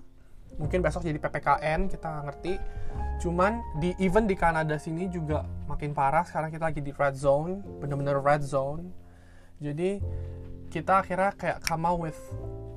mungkin 0.61 0.79
besok 0.79 1.03
jadi 1.03 1.19
PPKN, 1.19 1.91
kita 1.91 2.05
nggak 2.05 2.25
ngerti. 2.31 2.53
Cuman 3.19 3.59
di 3.79 3.91
even 3.99 4.27
di 4.27 4.35
Kanada 4.35 4.79
sini 4.79 5.07
juga 5.11 5.43
makin 5.67 5.91
parah. 5.91 6.23
Sekarang 6.23 6.51
kita 6.53 6.71
lagi 6.71 6.79
di 6.79 6.91
red 6.95 7.15
zone, 7.15 7.59
bener-bener 7.81 8.19
red 8.19 8.43
zone. 8.43 8.91
Jadi 9.59 9.99
kita 10.71 11.03
akhirnya 11.03 11.31
kayak 11.35 11.63
come 11.63 11.87
out 11.87 11.99
with 11.99 12.19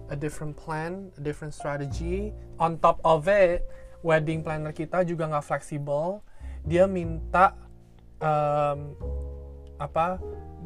a 0.08 0.16
different 0.16 0.56
plan, 0.56 1.10
a 1.18 1.22
different 1.22 1.52
strategy. 1.52 2.30
On 2.58 2.78
top 2.78 3.02
of 3.02 3.26
it, 3.26 3.66
wedding 4.08 4.40
planner 4.40 4.72
kita 4.72 5.04
juga 5.04 5.28
nggak 5.28 5.44
fleksibel. 5.44 6.24
Dia 6.64 6.88
minta 6.88 7.52
um, 8.24 8.96
apa 9.76 10.16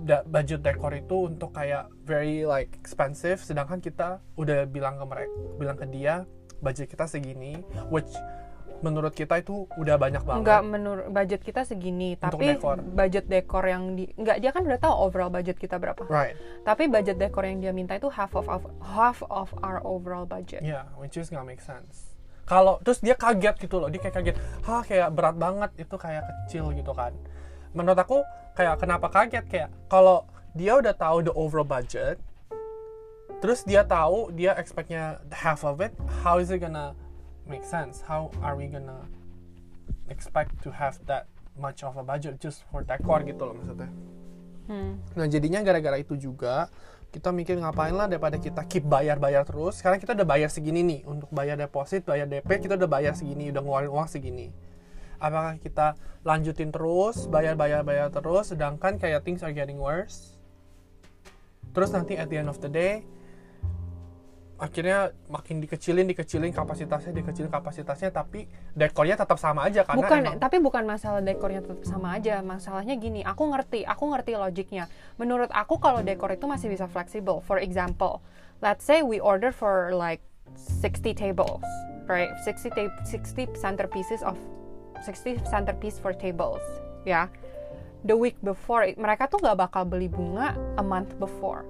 da- 0.07 0.23
budget 0.23 0.63
dekor 0.63 0.95
itu 0.95 1.27
untuk 1.27 1.51
kayak 1.51 1.91
very 2.07 2.47
like 2.47 2.71
expensive, 2.79 3.43
sedangkan 3.43 3.83
kita 3.83 4.23
udah 4.39 4.65
bilang 4.71 5.03
ke 5.03 5.05
mereka, 5.11 5.35
bilang 5.59 5.77
ke 5.77 5.87
dia 5.91 6.23
budget 6.63 6.87
kita 6.87 7.11
segini, 7.11 7.59
which 7.91 8.09
menurut 8.83 9.15
kita 9.15 9.39
itu 9.39 9.67
udah 9.79 9.95
banyak 9.95 10.23
banget. 10.27 10.43
Enggak 10.43 10.63
menurut 10.67 11.07
budget 11.11 11.41
kita 11.47 11.63
segini, 11.63 12.19
Untuk 12.19 12.39
tapi 12.39 12.47
dekor. 12.55 12.77
budget 12.83 13.25
dekor 13.31 13.65
yang 13.67 13.95
di 13.95 14.11
enggak 14.19 14.43
dia 14.43 14.51
kan 14.51 14.63
udah 14.67 14.79
tahu 14.83 14.95
overall 15.07 15.31
budget 15.31 15.59
kita 15.59 15.79
berapa. 15.79 16.03
Right. 16.11 16.35
Tapi 16.67 16.91
budget 16.91 17.19
dekor 17.19 17.47
yang 17.47 17.63
dia 17.63 17.71
minta 17.71 17.95
itu 17.95 18.11
half 18.11 18.35
of, 18.35 18.47
of 18.51 18.67
half 18.83 19.23
of 19.31 19.55
our 19.63 19.79
overall 19.87 20.27
budget. 20.27 20.67
Yeah, 20.67 20.91
which 20.99 21.15
is 21.15 21.31
nggak 21.31 21.47
make 21.47 21.63
sense. 21.63 22.12
Kalau 22.43 22.83
terus 22.83 22.99
dia 22.99 23.15
kaget 23.15 23.57
gitu 23.63 23.79
loh, 23.79 23.89
dia 23.89 24.03
kayak 24.03 24.17
kaget, 24.19 24.37
hah 24.67 24.83
kayak 24.83 25.09
berat 25.15 25.37
banget 25.39 25.71
itu 25.79 25.95
kayak 25.95 26.27
kecil 26.27 26.75
gitu 26.75 26.91
kan. 26.91 27.15
Menurut 27.73 27.99
aku 27.99 28.19
kayak 28.59 28.83
kenapa 28.83 29.07
kaget 29.09 29.45
kayak 29.47 29.69
kalau 29.87 30.27
dia 30.53 30.77
udah 30.77 30.93
tahu 30.93 31.25
the 31.25 31.33
overall 31.33 31.65
budget, 31.65 32.19
terus 33.41 33.65
dia 33.65 33.87
tahu 33.87 34.35
dia 34.35 34.53
expectnya 34.59 35.23
half 35.33 35.63
of 35.63 35.79
it, 35.81 35.95
how 36.27 36.43
is 36.43 36.51
it 36.51 36.61
gonna 36.61 36.93
make 37.47 37.65
sense? 37.65 38.03
How 38.05 38.29
are 38.45 38.59
we 38.59 38.69
gonna 38.69 39.07
expect 40.13 40.59
to 40.67 40.71
have 40.75 41.01
that 41.09 41.31
much 41.57 41.85
of 41.85 41.97
a 41.97 42.05
budget 42.05 42.41
just 42.41 42.65
for 42.69 42.85
decor 42.85 43.21
gitu 43.25 43.43
loh 43.45 43.55
maksudnya. 43.57 43.91
Hmm. 44.69 45.03
Nah 45.19 45.27
jadinya 45.27 45.61
gara-gara 45.61 45.99
itu 46.01 46.15
juga 46.17 46.71
kita 47.13 47.29
mikir 47.29 47.61
ngapain 47.61 47.93
lah 47.93 48.09
daripada 48.09 48.41
kita 48.41 48.65
keep 48.65 48.89
bayar-bayar 48.89 49.45
terus. 49.45 49.85
Sekarang 49.85 50.01
kita 50.01 50.17
udah 50.17 50.25
bayar 50.25 50.49
segini 50.49 50.81
nih 50.81 51.01
untuk 51.05 51.29
bayar 51.29 51.61
deposit, 51.61 52.09
bayar 52.09 52.25
DP 52.25 52.65
kita 52.65 52.81
udah 52.81 52.89
bayar 52.89 53.13
segini, 53.13 53.53
udah 53.53 53.61
ngeluarin 53.61 53.93
uang 53.93 54.09
segini. 54.09 54.49
Apakah 55.21 55.61
kita 55.61 55.95
lanjutin 56.25 56.73
terus, 56.73 57.29
bayar-bayar-bayar 57.29 58.09
terus, 58.11 58.57
sedangkan 58.57 58.97
kayak 58.97 59.23
things 59.29 59.45
are 59.45 59.53
getting 59.53 59.77
worse? 59.77 60.41
Terus 61.77 61.93
nanti 61.93 62.17
at 62.17 62.33
the 62.33 62.41
end 62.41 62.49
of 62.49 62.57
the 62.65 62.73
day, 62.73 63.05
akhirnya 64.63 65.11
makin 65.27 65.59
dikecilin, 65.59 66.07
dikecilin 66.07 66.55
kapasitasnya, 66.55 67.11
dikecilin 67.11 67.51
kapasitasnya, 67.51 68.15
tapi 68.15 68.47
dekornya 68.79 69.19
tetap 69.19 69.35
sama 69.35 69.67
aja 69.67 69.83
karena 69.83 69.99
bukan, 69.99 70.19
emang- 70.23 70.39
tapi 70.39 70.57
bukan 70.63 70.87
masalah 70.87 71.19
dekornya 71.19 71.67
tetap 71.67 71.83
sama 71.83 72.15
aja. 72.15 72.39
Masalahnya 72.41 72.95
gini, 72.95 73.27
aku 73.27 73.51
ngerti, 73.51 73.83
aku 73.83 74.15
ngerti 74.15 74.39
logiknya. 74.39 74.87
Menurut 75.19 75.51
aku 75.51 75.83
kalau 75.83 75.99
dekor 76.01 76.31
itu 76.31 76.47
masih 76.47 76.71
bisa 76.71 76.87
fleksibel. 76.87 77.43
For 77.43 77.59
example, 77.59 78.23
let's 78.63 78.87
say 78.87 79.03
we 79.03 79.19
order 79.19 79.51
for 79.51 79.91
like 79.91 80.23
60 80.55 81.11
tables, 81.11 81.67
right? 82.07 82.31
60 82.47 82.71
ta- 82.71 82.95
60 83.03 83.59
centerpieces 83.59 84.23
of 84.23 84.39
60 85.03 85.43
centerpiece 85.51 85.99
for 85.99 86.15
tables, 86.15 86.63
ya. 87.03 87.27
The 88.07 88.15
week 88.15 88.39
before, 88.39 88.87
mereka 88.95 89.27
tuh 89.27 89.43
nggak 89.43 89.59
bakal 89.59 89.83
beli 89.83 90.07
bunga 90.07 90.55
a 90.79 90.85
month 90.87 91.19
before. 91.19 91.67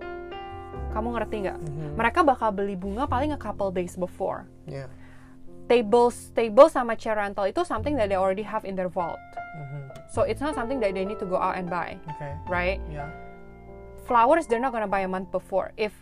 Kamu 0.93 1.17
ngerti 1.17 1.37
nggak? 1.49 1.59
Mereka 1.97 2.21
bakal 2.23 2.53
beli 2.53 2.77
bunga 2.77 3.09
paling 3.09 3.33
a 3.33 3.41
couple 3.41 3.73
days 3.73 3.97
before 3.97 4.45
Yeah. 4.69 4.87
tables 5.67 6.29
table 6.37 6.69
sama 6.69 6.93
chair 6.95 7.17
rental 7.17 7.49
itu 7.49 7.65
something 7.65 7.97
that 7.97 8.13
they 8.13 8.19
already 8.19 8.45
have 8.45 8.69
in 8.69 8.77
their 8.77 8.93
vault. 8.93 9.17
Mhm. 9.57 9.89
So 10.13 10.23
it's 10.23 10.45
not 10.45 10.53
something 10.53 10.85
that 10.85 10.93
they 10.93 11.09
need 11.09 11.17
to 11.17 11.25
go 11.25 11.41
out 11.41 11.57
and 11.57 11.73
buy, 11.73 11.97
Oke. 12.05 12.29
right? 12.47 12.77
Ya. 12.93 13.09
Flowers 14.05 14.45
they're 14.51 14.61
not 14.61 14.77
gonna 14.77 14.91
buy 14.91 15.01
a 15.01 15.09
month 15.09 15.33
before. 15.33 15.73
If 15.81 15.97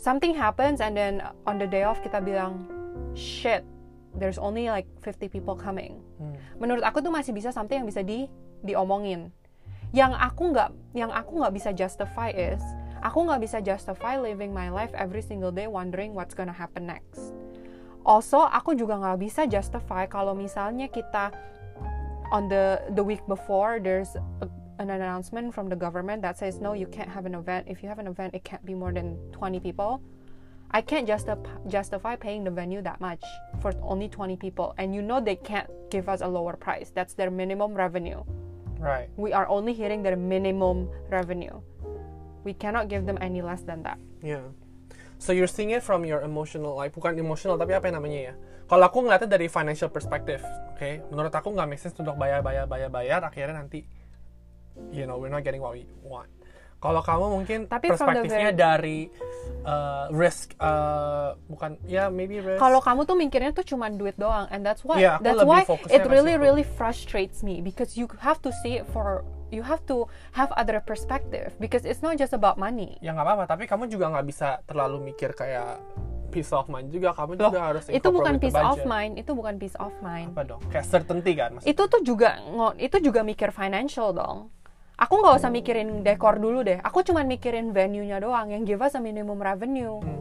something 0.00 0.32
happens 0.32 0.80
and 0.80 0.96
then 0.96 1.20
on 1.44 1.60
the 1.60 1.68
day 1.68 1.84
off 1.84 2.00
kita 2.00 2.24
bilang 2.24 2.64
shit, 3.12 3.66
there's 4.16 4.40
only 4.40 4.72
like 4.72 4.88
50 5.04 5.28
people 5.28 5.52
coming. 5.52 6.00
Hmm. 6.16 6.32
Menurut 6.56 6.80
aku 6.80 7.04
tuh 7.04 7.12
masih 7.12 7.36
bisa 7.36 7.52
something 7.52 7.84
yang 7.84 7.88
bisa 7.88 8.00
di 8.00 8.32
diomongin. 8.64 9.28
Yang 9.92 10.16
aku 10.16 10.56
nggak 10.56 10.70
yang 10.96 11.12
aku 11.12 11.36
nggak 11.36 11.52
bisa 11.52 11.70
justify 11.76 12.32
is 12.32 12.62
aku 13.02 13.26
nggak 13.26 13.42
bisa 13.42 13.58
justify 13.60 14.16
living 14.16 14.54
my 14.54 14.70
life 14.70 14.94
every 14.94 15.20
single 15.20 15.50
day 15.50 15.66
wondering 15.66 16.14
what's 16.14 16.32
gonna 16.32 16.54
happen 16.54 16.86
next. 16.86 17.34
Also, 18.02 18.42
aku 18.42 18.74
juga 18.74 18.98
nggak 18.98 19.18
bisa 19.18 19.42
justify 19.46 20.06
kalau 20.06 20.34
misalnya 20.34 20.90
kita 20.90 21.30
on 22.34 22.48
the 22.48 22.82
the 22.98 23.04
week 23.04 23.22
before 23.28 23.78
there's 23.78 24.18
a, 24.42 24.46
an 24.82 24.90
announcement 24.90 25.54
from 25.54 25.68
the 25.68 25.78
government 25.78 26.22
that 26.22 26.38
says 26.38 26.58
no, 26.58 26.72
you 26.72 26.86
can't 26.90 27.10
have 27.10 27.26
an 27.26 27.34
event. 27.34 27.66
If 27.70 27.82
you 27.82 27.90
have 27.90 28.02
an 28.02 28.10
event, 28.10 28.34
it 28.34 28.42
can't 28.42 28.64
be 28.66 28.74
more 28.74 28.90
than 28.90 29.18
20 29.30 29.60
people. 29.60 30.02
I 30.72 30.80
can't 30.80 31.06
justify 31.06 31.46
justify 31.68 32.16
paying 32.16 32.42
the 32.42 32.50
venue 32.50 32.80
that 32.82 32.98
much 32.98 33.22
for 33.60 33.76
only 33.84 34.08
20 34.08 34.40
people, 34.40 34.74
and 34.78 34.94
you 34.94 35.02
know 35.02 35.20
they 35.20 35.36
can't 35.36 35.68
give 35.90 36.08
us 36.08 36.22
a 36.24 36.28
lower 36.28 36.56
price. 36.56 36.90
That's 36.90 37.14
their 37.14 37.30
minimum 37.30 37.74
revenue. 37.74 38.24
Right. 38.80 39.06
We 39.14 39.32
are 39.32 39.46
only 39.46 39.74
hitting 39.74 40.02
their 40.02 40.16
minimum 40.16 40.88
revenue. 41.12 41.60
We 42.42 42.52
cannot 42.54 42.90
give 42.90 43.06
them 43.06 43.18
any 43.22 43.42
less 43.42 43.62
than 43.62 43.82
that. 43.86 43.98
Yeah. 44.22 44.50
So 45.22 45.30
you're 45.30 45.50
seeing 45.50 45.70
it 45.70 45.86
from 45.86 46.02
your 46.02 46.26
emotional, 46.26 46.74
like 46.74 46.90
bukan 46.90 47.14
emotional 47.14 47.54
tapi 47.54 47.78
apa 47.78 47.86
yang 47.86 48.02
namanya 48.02 48.20
ya? 48.30 48.34
Kalau 48.66 48.84
aku 48.90 49.06
ngeliatnya 49.06 49.30
dari 49.38 49.46
financial 49.46 49.86
perspective, 49.92 50.42
oke? 50.74 51.06
Menurut 51.14 51.30
aku 51.30 51.54
nggak 51.54 51.68
make 51.70 51.78
sense 51.78 51.94
untuk 51.94 52.18
bayar, 52.18 52.42
bayar, 52.42 52.66
bayar, 52.66 52.90
bayar, 52.90 53.20
akhirnya 53.22 53.62
nanti, 53.62 53.86
you 54.90 55.06
know, 55.06 55.22
we're 55.22 55.30
not 55.30 55.46
getting 55.46 55.62
what 55.62 55.78
we 55.78 55.86
want. 56.02 56.26
Kalau 56.82 56.98
kamu 56.98 57.24
mungkin 57.30 57.58
Tapi 57.70 57.94
perspektifnya 57.94 58.50
very- 58.50 58.58
dari 58.58 59.00
uh, 59.62 60.10
risk, 60.10 60.58
uh, 60.58 61.38
bukan, 61.46 61.78
ya 61.86 62.10
maybe 62.10 62.42
risk. 62.42 62.58
Kalau 62.58 62.82
kamu 62.82 63.06
tuh 63.06 63.14
mikirnya 63.14 63.54
tuh 63.54 63.62
cuma 63.62 63.86
duit 63.86 64.18
doang, 64.18 64.50
and 64.50 64.66
that's 64.66 64.82
why 64.82 64.98
aku 64.98 65.22
that's 65.22 65.46
why 65.46 65.62
it 65.86 66.02
really 66.10 66.34
really 66.34 66.66
frustrates 66.66 67.46
me 67.46 67.62
because 67.62 67.94
you 67.94 68.10
have 68.18 68.42
to 68.42 68.50
see 68.66 68.82
it 68.82 68.86
for 68.90 69.22
you 69.54 69.62
have 69.62 69.86
to 69.86 70.10
have 70.34 70.50
other 70.58 70.82
perspective 70.82 71.54
because 71.62 71.86
it's 71.86 72.02
not 72.02 72.18
just 72.18 72.34
about 72.34 72.58
money. 72.58 72.98
ya 72.98 73.14
nggak 73.14 73.30
apa-apa, 73.30 73.44
tapi 73.46 73.70
kamu 73.70 73.86
juga 73.86 74.10
nggak 74.10 74.26
bisa 74.26 74.58
terlalu 74.66 75.14
mikir 75.14 75.38
kayak 75.38 75.78
peace 76.34 76.50
of 76.50 76.66
mind 76.66 76.90
juga. 76.90 77.14
Kamu 77.14 77.38
Loh, 77.38 77.54
juga 77.54 77.60
harus 77.62 77.86
itu 77.86 78.08
bukan 78.10 78.42
peace 78.42 78.58
of 78.58 78.82
mind 78.82 79.22
itu 79.22 79.30
bukan 79.38 79.54
peace 79.54 79.78
of 79.78 79.94
mind. 80.02 80.34
Apa 80.34 80.42
dong? 80.50 80.60
Kayak 80.66 80.90
certainty 80.90 81.38
kan 81.38 81.54
maksudnya? 81.54 81.70
Itu 81.70 81.82
tuh 81.86 82.02
juga 82.02 82.42
itu 82.74 82.96
juga 82.98 83.22
mikir 83.22 83.54
financial 83.54 84.10
dong 84.10 84.50
aku 85.02 85.18
nggak 85.18 85.34
usah 85.42 85.50
mikirin 85.50 86.06
dekor 86.06 86.38
dulu 86.38 86.62
deh. 86.62 86.78
Aku 86.86 87.02
cuman 87.02 87.26
mikirin 87.26 87.74
venue-nya 87.74 88.22
doang 88.22 88.54
yang 88.54 88.62
give 88.62 88.78
us 88.78 88.94
a 88.94 89.02
minimum 89.02 89.42
revenue. 89.42 89.98
Hmm. 89.98 90.20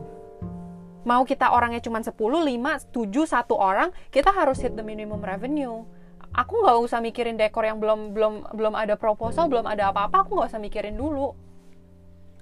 mau 1.01 1.25
kita 1.25 1.49
orangnya 1.49 1.81
cuma 1.81 1.97
10, 1.97 2.13
5, 2.13 2.93
7, 2.93 3.25
satu 3.25 3.57
orang 3.57 3.89
kita 4.13 4.29
harus 4.29 4.61
hit 4.61 4.77
the 4.77 4.85
minimum 4.85 5.17
revenue. 5.17 5.81
Aku 6.29 6.61
nggak 6.61 6.77
usah 6.77 7.01
mikirin 7.01 7.41
dekor 7.41 7.65
yang 7.65 7.81
belum 7.81 8.13
belum 8.13 8.33
belum 8.53 8.73
ada 8.77 8.93
proposal 8.93 9.49
belum 9.49 9.65
ada 9.65 9.89
apa-apa. 9.89 10.21
Aku 10.21 10.37
nggak 10.37 10.53
usah 10.53 10.61
mikirin 10.61 10.93
dulu. 10.93 11.33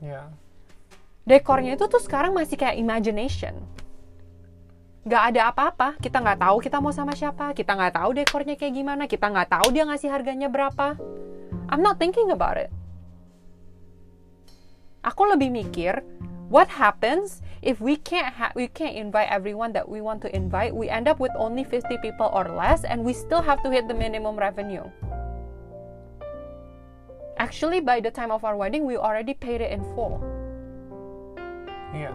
Ya. 0.04 0.28
Dekornya 1.24 1.80
itu 1.80 1.88
tuh 1.88 2.04
sekarang 2.04 2.36
masih 2.36 2.60
kayak 2.60 2.76
imagination. 2.76 3.56
Nggak 5.08 5.24
ada 5.32 5.42
apa-apa. 5.56 5.90
Kita 6.04 6.20
nggak 6.20 6.44
tahu 6.44 6.58
kita 6.60 6.84
mau 6.84 6.92
sama 6.92 7.16
siapa. 7.16 7.56
Kita 7.56 7.80
nggak 7.80 7.96
tahu 7.96 8.12
dekornya 8.12 8.60
kayak 8.60 8.76
gimana. 8.76 9.08
Kita 9.08 9.32
nggak 9.32 9.56
tahu 9.56 9.72
dia 9.72 9.88
ngasih 9.88 10.12
harganya 10.12 10.52
berapa 10.52 11.00
I'm 11.70 11.82
not 11.82 12.02
thinking 12.02 12.34
about 12.34 12.58
it. 12.58 12.74
Aku 15.06 15.30
lebih 15.30 15.54
mikir 15.54 16.02
what 16.50 16.68
happens 16.82 17.46
if 17.62 17.80
we 17.80 17.96
can't 17.96 18.34
ha- 18.34 18.52
we 18.58 18.68
can't 18.68 18.98
invite 18.98 19.30
everyone 19.30 19.72
that 19.78 19.88
we 19.88 20.02
want 20.02 20.20
to 20.26 20.30
invite? 20.36 20.74
We 20.74 20.90
end 20.90 21.08
up 21.08 21.22
with 21.22 21.32
only 21.38 21.64
50 21.64 21.98
people 22.02 22.28
or 22.34 22.50
less 22.50 22.84
and 22.84 23.06
we 23.06 23.14
still 23.14 23.42
have 23.42 23.62
to 23.64 23.70
hit 23.70 23.88
the 23.88 23.94
minimum 23.94 24.36
revenue. 24.36 24.84
Actually 27.38 27.80
by 27.80 28.02
the 28.02 28.12
time 28.12 28.34
of 28.34 28.44
our 28.44 28.58
wedding 28.58 28.84
we 28.84 28.98
already 28.98 29.38
paid 29.38 29.62
it 29.62 29.72
in 29.72 29.86
full. 29.96 30.20
Yeah, 31.94 32.14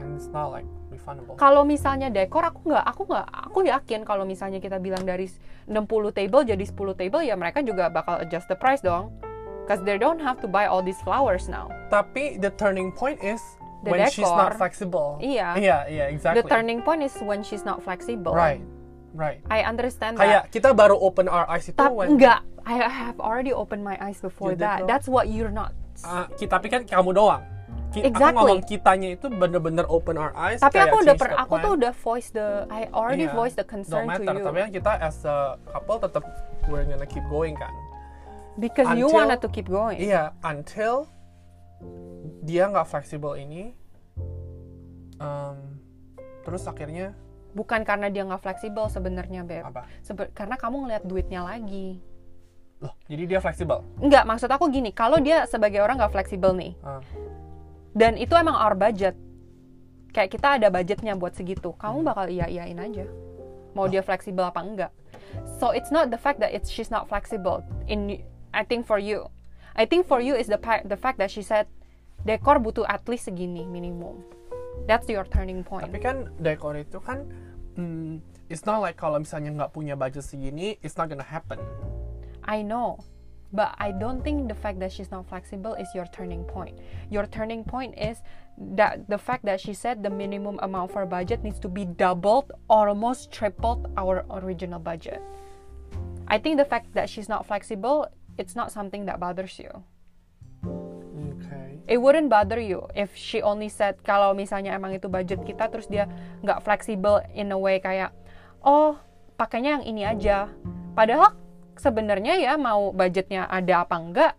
and 0.00 0.16
it's 0.16 0.26
not 0.32 0.48
like 0.48 0.66
refundable. 1.04 1.36
Kalau 1.36 1.62
misalnya 1.62 2.08
dekor 2.08 2.40
aku 2.42 2.64
nggak 2.66 2.84
aku 2.86 3.02
nggak 3.04 3.26
aku 3.28 3.58
yakin 3.62 4.00
kalau 4.02 4.24
misalnya 4.24 4.56
kita 4.56 4.80
bilang 4.80 5.04
dari 5.04 5.28
60 5.64 5.84
table 6.10 6.42
jadi 6.42 6.64
10 6.64 6.72
table 6.96 7.20
ya 7.20 7.36
mereka 7.36 7.60
juga 7.60 7.88
bakal 7.88 8.18
adjust 8.18 8.48
the 8.48 8.56
price 8.56 8.80
dong. 8.80 9.12
Because 9.64 9.80
they 9.80 9.96
don't 9.96 10.18
have 10.18 10.40
to 10.40 10.48
buy 10.48 10.64
all 10.64 10.80
these 10.80 11.00
flowers 11.00 11.44
now. 11.46 11.68
Tapi 11.88 12.36
the 12.36 12.52
turning 12.52 12.88
point 12.90 13.20
is 13.20 13.40
The 13.80 13.92
when 13.92 14.08
she's 14.08 14.24
decor. 14.24 14.36
not 14.38 14.52
flexible. 14.54 15.20
Iya. 15.20 15.56
iya 15.56 15.78
iya 15.86 16.04
exactly. 16.08 16.40
The 16.40 16.48
turning 16.50 16.80
point 16.80 17.00
is 17.00 17.12
when 17.20 17.40
she's 17.40 17.62
not 17.62 17.80
flexible. 17.80 18.32
Right 18.32 18.64
right. 19.12 19.40
I 19.46 19.62
understand 19.62 20.16
that. 20.16 20.24
kayak 20.24 20.42
kita 20.50 20.72
baru 20.72 20.96
open 20.96 21.28
our 21.28 21.44
eyes 21.46 21.64
itu 21.64 21.76
tapi 21.76 21.92
when 21.92 22.16
enggak 22.16 22.40
I 22.64 22.80
have 22.80 23.20
already 23.20 23.52
opened 23.52 23.80
my 23.80 23.94
eyes 23.96 24.18
before 24.18 24.52
You 24.52 24.60
that. 24.60 24.82
not? 24.82 24.88
that's 24.88 25.06
what 25.06 25.28
you're 25.28 25.52
not 25.52 25.70
Ah, 26.02 26.26
ki- 26.34 26.50
tapi 26.50 26.66
kan 26.66 26.82
kamu 26.82 27.14
doang 27.14 27.44
Ki- 27.94 28.02
Exactly. 28.02 28.26
aku 28.26 28.38
ngomong 28.40 28.62
kitanya 28.64 29.08
itu 29.08 29.26
bener-bener 29.28 29.86
open 29.86 30.16
our 30.16 30.34
eyes 30.34 30.58
tapi 30.58 30.76
kayak 30.76 30.90
aku 30.90 30.96
udah 31.00 31.14
per, 31.14 31.28
aku 31.32 31.54
tuh 31.56 31.72
udah 31.74 31.92
voice 31.94 32.28
the 32.28 32.46
I 32.68 32.90
already 32.90 33.24
Iya, 33.24 33.32
voiced 33.32 33.54
the 33.54 33.62
concern 33.64 34.02
don't 34.02 34.10
to 34.10 34.26
matter 34.26 34.34
you. 34.34 34.42
tapi 34.42 34.58
kan 34.58 34.70
kita 34.72 34.92
as 34.98 35.22
a 35.22 35.38
couple 35.64 35.98
tetap 35.98 36.26
we're 36.64 36.82
gonna 36.82 37.04
keep 37.04 37.22
going 37.28 37.54
kan. 37.54 37.70
Because 38.56 38.90
you 38.92 39.06
until- 39.06 39.14
wanted 39.16 39.38
to 39.38 39.48
keep 39.48 39.66
going. 39.66 39.98
Iya, 40.00 40.34
until 40.40 41.06
dia 42.40 42.66
nggak 42.66 42.84
fleksibel 42.84 43.34
ini, 43.36 43.74
um, 45.16 45.58
terus 46.42 46.64
akhirnya 46.64 47.14
bukan 47.52 47.82
karena 47.82 48.08
dia 48.08 48.22
nggak 48.22 48.40
fleksibel 48.40 48.86
sebenarnya 48.86 49.42
beb. 49.42 49.64
Apa? 49.64 49.86
Sebe- 50.00 50.30
karena 50.32 50.54
kamu 50.54 50.76
ngeliat 50.80 51.02
duitnya 51.02 51.42
lagi. 51.42 52.02
Loh, 52.78 52.90
jadi 53.04 53.22
dia 53.26 53.38
fleksibel. 53.38 53.80
Enggak, 53.98 54.24
maksud 54.24 54.48
aku 54.48 54.66
gini, 54.68 54.90
kalau 54.90 55.16
dia 55.16 55.46
sebagai 55.46 55.78
orang 55.78 55.96
nggak 55.96 56.12
fleksibel 56.12 56.52
nih, 56.52 56.74
Ah, 56.80 57.00
dan 57.94 58.18
itu 58.18 58.34
emang 58.34 58.58
our 58.58 58.74
budget, 58.74 59.14
kayak 60.10 60.34
kita 60.34 60.58
ada 60.58 60.68
budgetnya 60.70 61.14
buat 61.14 61.38
segitu, 61.38 61.74
kamu 61.78 62.02
bakal 62.02 62.26
iya 62.26 62.50
iyain 62.50 62.78
aja, 62.78 63.06
mau 63.74 63.86
dia 63.86 64.02
fleksibel 64.02 64.46
apa 64.46 64.60
enggak. 64.62 64.92
So 65.58 65.70
it's 65.70 65.90
not 65.90 66.10
the 66.10 66.18
fact 66.18 66.38
that 66.42 66.54
it's 66.54 66.70
she's 66.70 66.90
not 66.90 67.06
flexible. 67.10 67.62
In 67.86 68.22
I 68.54 68.62
think 68.62 68.86
for 68.86 68.98
you, 68.98 69.30
I 69.74 69.86
think 69.86 70.06
for 70.06 70.22
you 70.22 70.38
is 70.38 70.46
the 70.46 70.58
the 70.86 70.98
fact 70.98 71.18
that 71.18 71.30
she 71.30 71.42
said 71.42 71.66
dekor 72.22 72.62
butuh 72.62 72.86
at 72.86 73.02
least 73.10 73.26
segini 73.26 73.66
minimum. 73.66 74.22
That's 74.86 75.06
your 75.10 75.26
turning 75.26 75.62
point. 75.66 75.90
Tapi 75.90 75.98
kan 76.02 76.16
dekor 76.38 76.78
itu 76.78 76.98
kan, 77.02 77.26
hmm, 77.78 78.22
it's 78.46 78.66
not 78.66 78.82
like 78.82 78.98
kalau 78.98 79.22
misalnya 79.22 79.50
nggak 79.54 79.70
punya 79.74 79.94
budget 79.98 80.22
segini, 80.22 80.78
it's 80.82 80.94
not 80.94 81.10
gonna 81.10 81.26
happen. 81.26 81.58
I 82.44 82.62
know. 82.62 83.00
But 83.54 83.78
I 83.78 83.94
don't 83.94 84.18
think 84.18 84.50
the 84.50 84.58
fact 84.58 84.82
that 84.82 84.90
she's 84.90 85.14
not 85.14 85.30
flexible 85.30 85.78
is 85.78 85.86
your 85.94 86.10
turning 86.10 86.42
point. 86.42 86.74
Your 87.06 87.24
turning 87.30 87.62
point 87.62 87.94
is 87.94 88.18
that 88.58 89.06
the 89.06 89.16
fact 89.18 89.46
that 89.46 89.62
she 89.62 89.78
said 89.78 90.02
the 90.02 90.10
minimum 90.10 90.58
amount 90.58 90.90
for 90.90 91.06
budget 91.06 91.46
needs 91.46 91.62
to 91.62 91.70
be 91.70 91.86
doubled 91.86 92.50
or 92.68 92.90
almost 92.90 93.30
tripled 93.30 93.86
our 93.96 94.26
original 94.42 94.82
budget. 94.82 95.22
I 96.26 96.38
think 96.38 96.58
the 96.58 96.66
fact 96.66 96.90
that 96.98 97.06
she's 97.06 97.30
not 97.30 97.46
flexible, 97.46 98.10
it's 98.38 98.58
not 98.58 98.74
something 98.74 99.06
that 99.06 99.22
bothers 99.22 99.54
you. 99.62 99.70
Okay. 101.38 101.78
It 101.86 102.02
wouldn't 102.02 102.30
bother 102.30 102.58
you 102.58 102.90
if 102.98 103.14
she 103.14 103.38
only 103.38 103.70
said 103.70 104.02
kalau 104.02 104.34
misalnya 104.34 104.74
emang 104.74 104.98
itu 104.98 105.06
budget 105.06 105.46
kita 105.46 105.70
terus 105.70 105.86
dia 105.86 106.10
nggak 106.42 106.58
fleksibel 106.66 107.22
in 107.30 107.54
a 107.54 107.58
way 107.58 107.78
kayak 107.78 108.10
oh 108.66 108.98
pakainya 109.38 109.78
yang 109.78 109.84
ini 109.86 110.02
aja. 110.02 110.50
Padahal 110.98 111.43
sebenarnya 111.78 112.38
ya 112.38 112.54
mau 112.54 112.90
budgetnya 112.94 113.46
ada 113.50 113.86
apa 113.86 113.96
enggak 113.98 114.32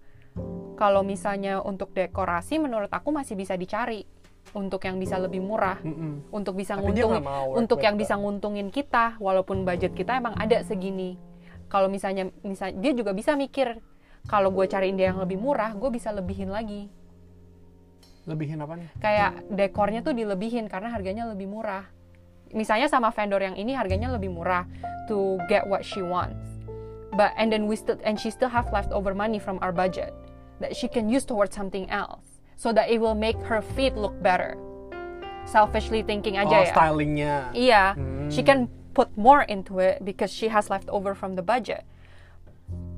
kalau 0.76 1.02
misalnya 1.08 1.64
untuk 1.64 1.96
dekorasi 1.96 2.60
menurut 2.60 2.92
aku 2.92 3.12
masih 3.16 3.40
bisa 3.40 3.56
dicari 3.56 4.04
untuk 4.54 4.84
yang 4.86 5.02
bisa 5.02 5.18
lebih 5.18 5.42
murah 5.42 5.80
Mm-mm. 5.82 6.30
untuk 6.30 6.56
bisa 6.56 6.78
Tapi 6.78 6.84
nguntung 6.86 7.12
untuk 7.56 7.80
yang 7.82 7.96
bisa 7.98 8.14
nguntungin 8.16 8.70
kita 8.70 9.18
walaupun 9.18 9.66
budget 9.66 9.96
kita 9.98 10.20
emang 10.20 10.38
ada 10.38 10.62
segini 10.62 11.18
kalau 11.68 11.90
misalnya 11.90 12.30
misal 12.46 12.72
dia 12.78 12.94
juga 12.94 13.12
bisa 13.12 13.34
mikir 13.34 13.82
kalau 14.30 14.54
gue 14.54 14.66
cariin 14.70 14.96
dia 14.96 15.12
yang 15.12 15.20
lebih 15.24 15.40
murah 15.42 15.74
gue 15.74 15.90
bisa 15.90 16.14
lebihin 16.14 16.54
lagi 16.54 16.88
Lebihin 18.26 18.58
apa 18.58 18.74
nih? 18.74 18.90
kayak 18.98 19.32
dekornya 19.54 20.02
tuh 20.02 20.18
dilebihin 20.18 20.66
karena 20.66 20.90
harganya 20.90 21.30
lebih 21.30 21.46
murah. 21.46 21.86
Misalnya 22.58 22.90
sama 22.90 23.14
vendor 23.14 23.38
yang 23.38 23.54
ini 23.54 23.78
harganya 23.78 24.10
lebih 24.10 24.34
murah 24.34 24.66
to 25.06 25.38
get 25.46 25.62
what 25.70 25.86
she 25.86 26.02
wants. 26.02 26.55
But 27.18 27.34
and 27.38 27.52
then 27.52 27.68
we 27.68 27.76
still 27.76 27.98
and 28.04 28.20
she 28.20 28.30
still 28.30 28.50
have 28.50 28.72
leftover 28.72 29.16
money 29.16 29.40
from 29.40 29.60
our 29.62 29.72
budget 29.72 30.14
that 30.60 30.76
she 30.76 30.88
can 30.88 31.10
use 31.10 31.26
towards 31.26 31.56
something 31.56 31.90
else 31.90 32.40
so 32.56 32.72
that 32.74 32.90
it 32.90 33.00
will 33.00 33.16
make 33.16 33.36
her 33.48 33.62
feet 33.62 33.96
look 33.96 34.16
better. 34.22 34.58
Selfishly 35.46 36.02
thinking 36.02 36.38
aja 36.38 36.50
oh, 36.50 36.64
ya. 36.64 36.72
stylingnya. 36.74 37.36
Iya, 37.54 37.84
Hmm. 37.96 38.30
she 38.32 38.42
can 38.42 38.68
put 38.98 39.12
more 39.18 39.44
into 39.46 39.80
it 39.80 40.02
because 40.04 40.32
she 40.32 40.48
has 40.50 40.70
left 40.72 40.90
over 40.90 41.14
from 41.14 41.36
the 41.36 41.44
budget. 41.44 41.84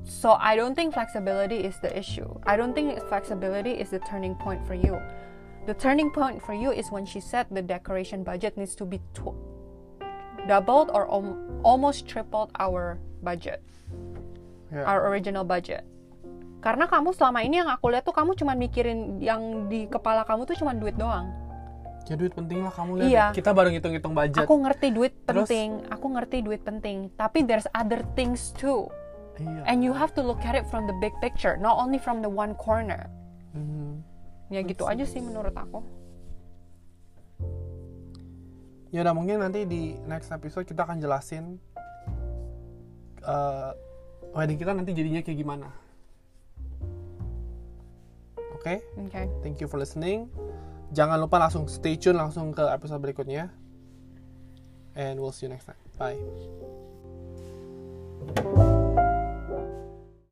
So 0.08 0.32
I 0.40 0.56
don't 0.56 0.72
think 0.74 0.94
flexibility 0.94 1.60
is 1.68 1.76
the 1.84 1.92
issue. 1.92 2.26
I 2.48 2.56
don't 2.56 2.72
think 2.72 2.96
flexibility 3.12 3.76
is 3.76 3.90
the 3.90 3.98
turning 4.08 4.34
point 4.34 4.64
for 4.64 4.72
you. 4.72 4.96
The 5.68 5.74
turning 5.76 6.08
point 6.08 6.40
for 6.40 6.54
you 6.56 6.72
is 6.72 6.88
when 6.88 7.04
she 7.04 7.20
said 7.20 7.46
the 7.52 7.60
decoration 7.60 8.24
budget 8.24 8.56
needs 8.56 8.72
to 8.80 8.86
be 8.88 9.04
tw- 9.12 9.36
doubled 10.48 10.88
or 10.94 11.04
al- 11.12 11.36
almost 11.62 12.08
tripled 12.08 12.48
our 12.56 12.96
budget, 13.20 13.60
Ya. 14.68 14.84
our 14.84 15.08
original 15.08 15.48
budget. 15.48 15.84
Karena 16.60 16.90
kamu 16.90 17.14
selama 17.14 17.40
ini 17.40 17.62
yang 17.62 17.70
aku 17.70 17.88
lihat 17.88 18.04
tuh 18.04 18.12
kamu 18.12 18.34
cuma 18.36 18.52
mikirin 18.52 19.22
yang 19.22 19.70
di 19.70 19.86
kepala 19.86 20.26
kamu 20.26 20.44
tuh 20.44 20.58
cuma 20.58 20.74
duit 20.74 20.98
doang. 20.98 21.30
Ya 22.08 22.16
duit 22.16 22.32
penting 22.34 22.64
lah 22.64 22.72
kamu 22.74 23.04
lihat. 23.04 23.08
Iya. 23.08 23.24
Kita 23.32 23.54
baru 23.54 23.72
ngitung-ngitung 23.72 24.12
budget. 24.16 24.42
Aku 24.42 24.54
ngerti 24.60 24.88
duit 24.90 25.14
Terus? 25.24 25.46
penting, 25.46 25.68
aku 25.88 26.06
ngerti 26.12 26.36
duit 26.42 26.60
penting, 26.64 27.12
tapi 27.14 27.44
there's 27.46 27.68
other 27.72 28.02
things 28.18 28.52
too. 28.56 28.90
Iya. 29.38 29.62
And 29.70 29.86
you 29.86 29.94
have 29.94 30.10
to 30.18 30.22
look 30.24 30.42
at 30.42 30.58
it 30.58 30.66
from 30.66 30.90
the 30.90 30.96
big 30.98 31.14
picture, 31.22 31.54
not 31.56 31.78
only 31.78 32.00
from 32.02 32.20
the 32.20 32.32
one 32.32 32.58
corner. 32.58 33.06
Mhm. 33.54 34.02
Ya 34.50 34.60
gitu 34.64 34.88
aja 34.88 35.04
sih 35.06 35.22
menurut 35.22 35.54
aku. 35.54 35.84
Ya 38.88 39.04
udah 39.04 39.14
mungkin 39.14 39.44
nanti 39.44 39.68
di 39.68 40.00
next 40.08 40.32
episode 40.32 40.64
kita 40.64 40.88
akan 40.88 40.96
jelasin 40.98 41.60
eh 43.20 43.70
wedding 44.38 44.54
kita 44.54 44.70
nanti 44.70 44.94
jadinya 44.94 45.18
kayak 45.18 45.38
gimana. 45.42 45.66
Oke, 48.54 48.82
Okay. 49.10 49.26
thank 49.42 49.58
you 49.58 49.66
for 49.66 49.82
listening. 49.82 50.30
Jangan 50.94 51.18
lupa 51.18 51.42
langsung 51.42 51.66
stay 51.66 51.98
tune 51.98 52.14
langsung 52.14 52.54
ke 52.54 52.62
episode 52.70 53.02
berikutnya. 53.02 53.50
And 54.94 55.18
we'll 55.18 55.34
see 55.34 55.46
you 55.46 55.52
next 55.54 55.66
time. 55.66 55.78
Bye. 55.98 56.18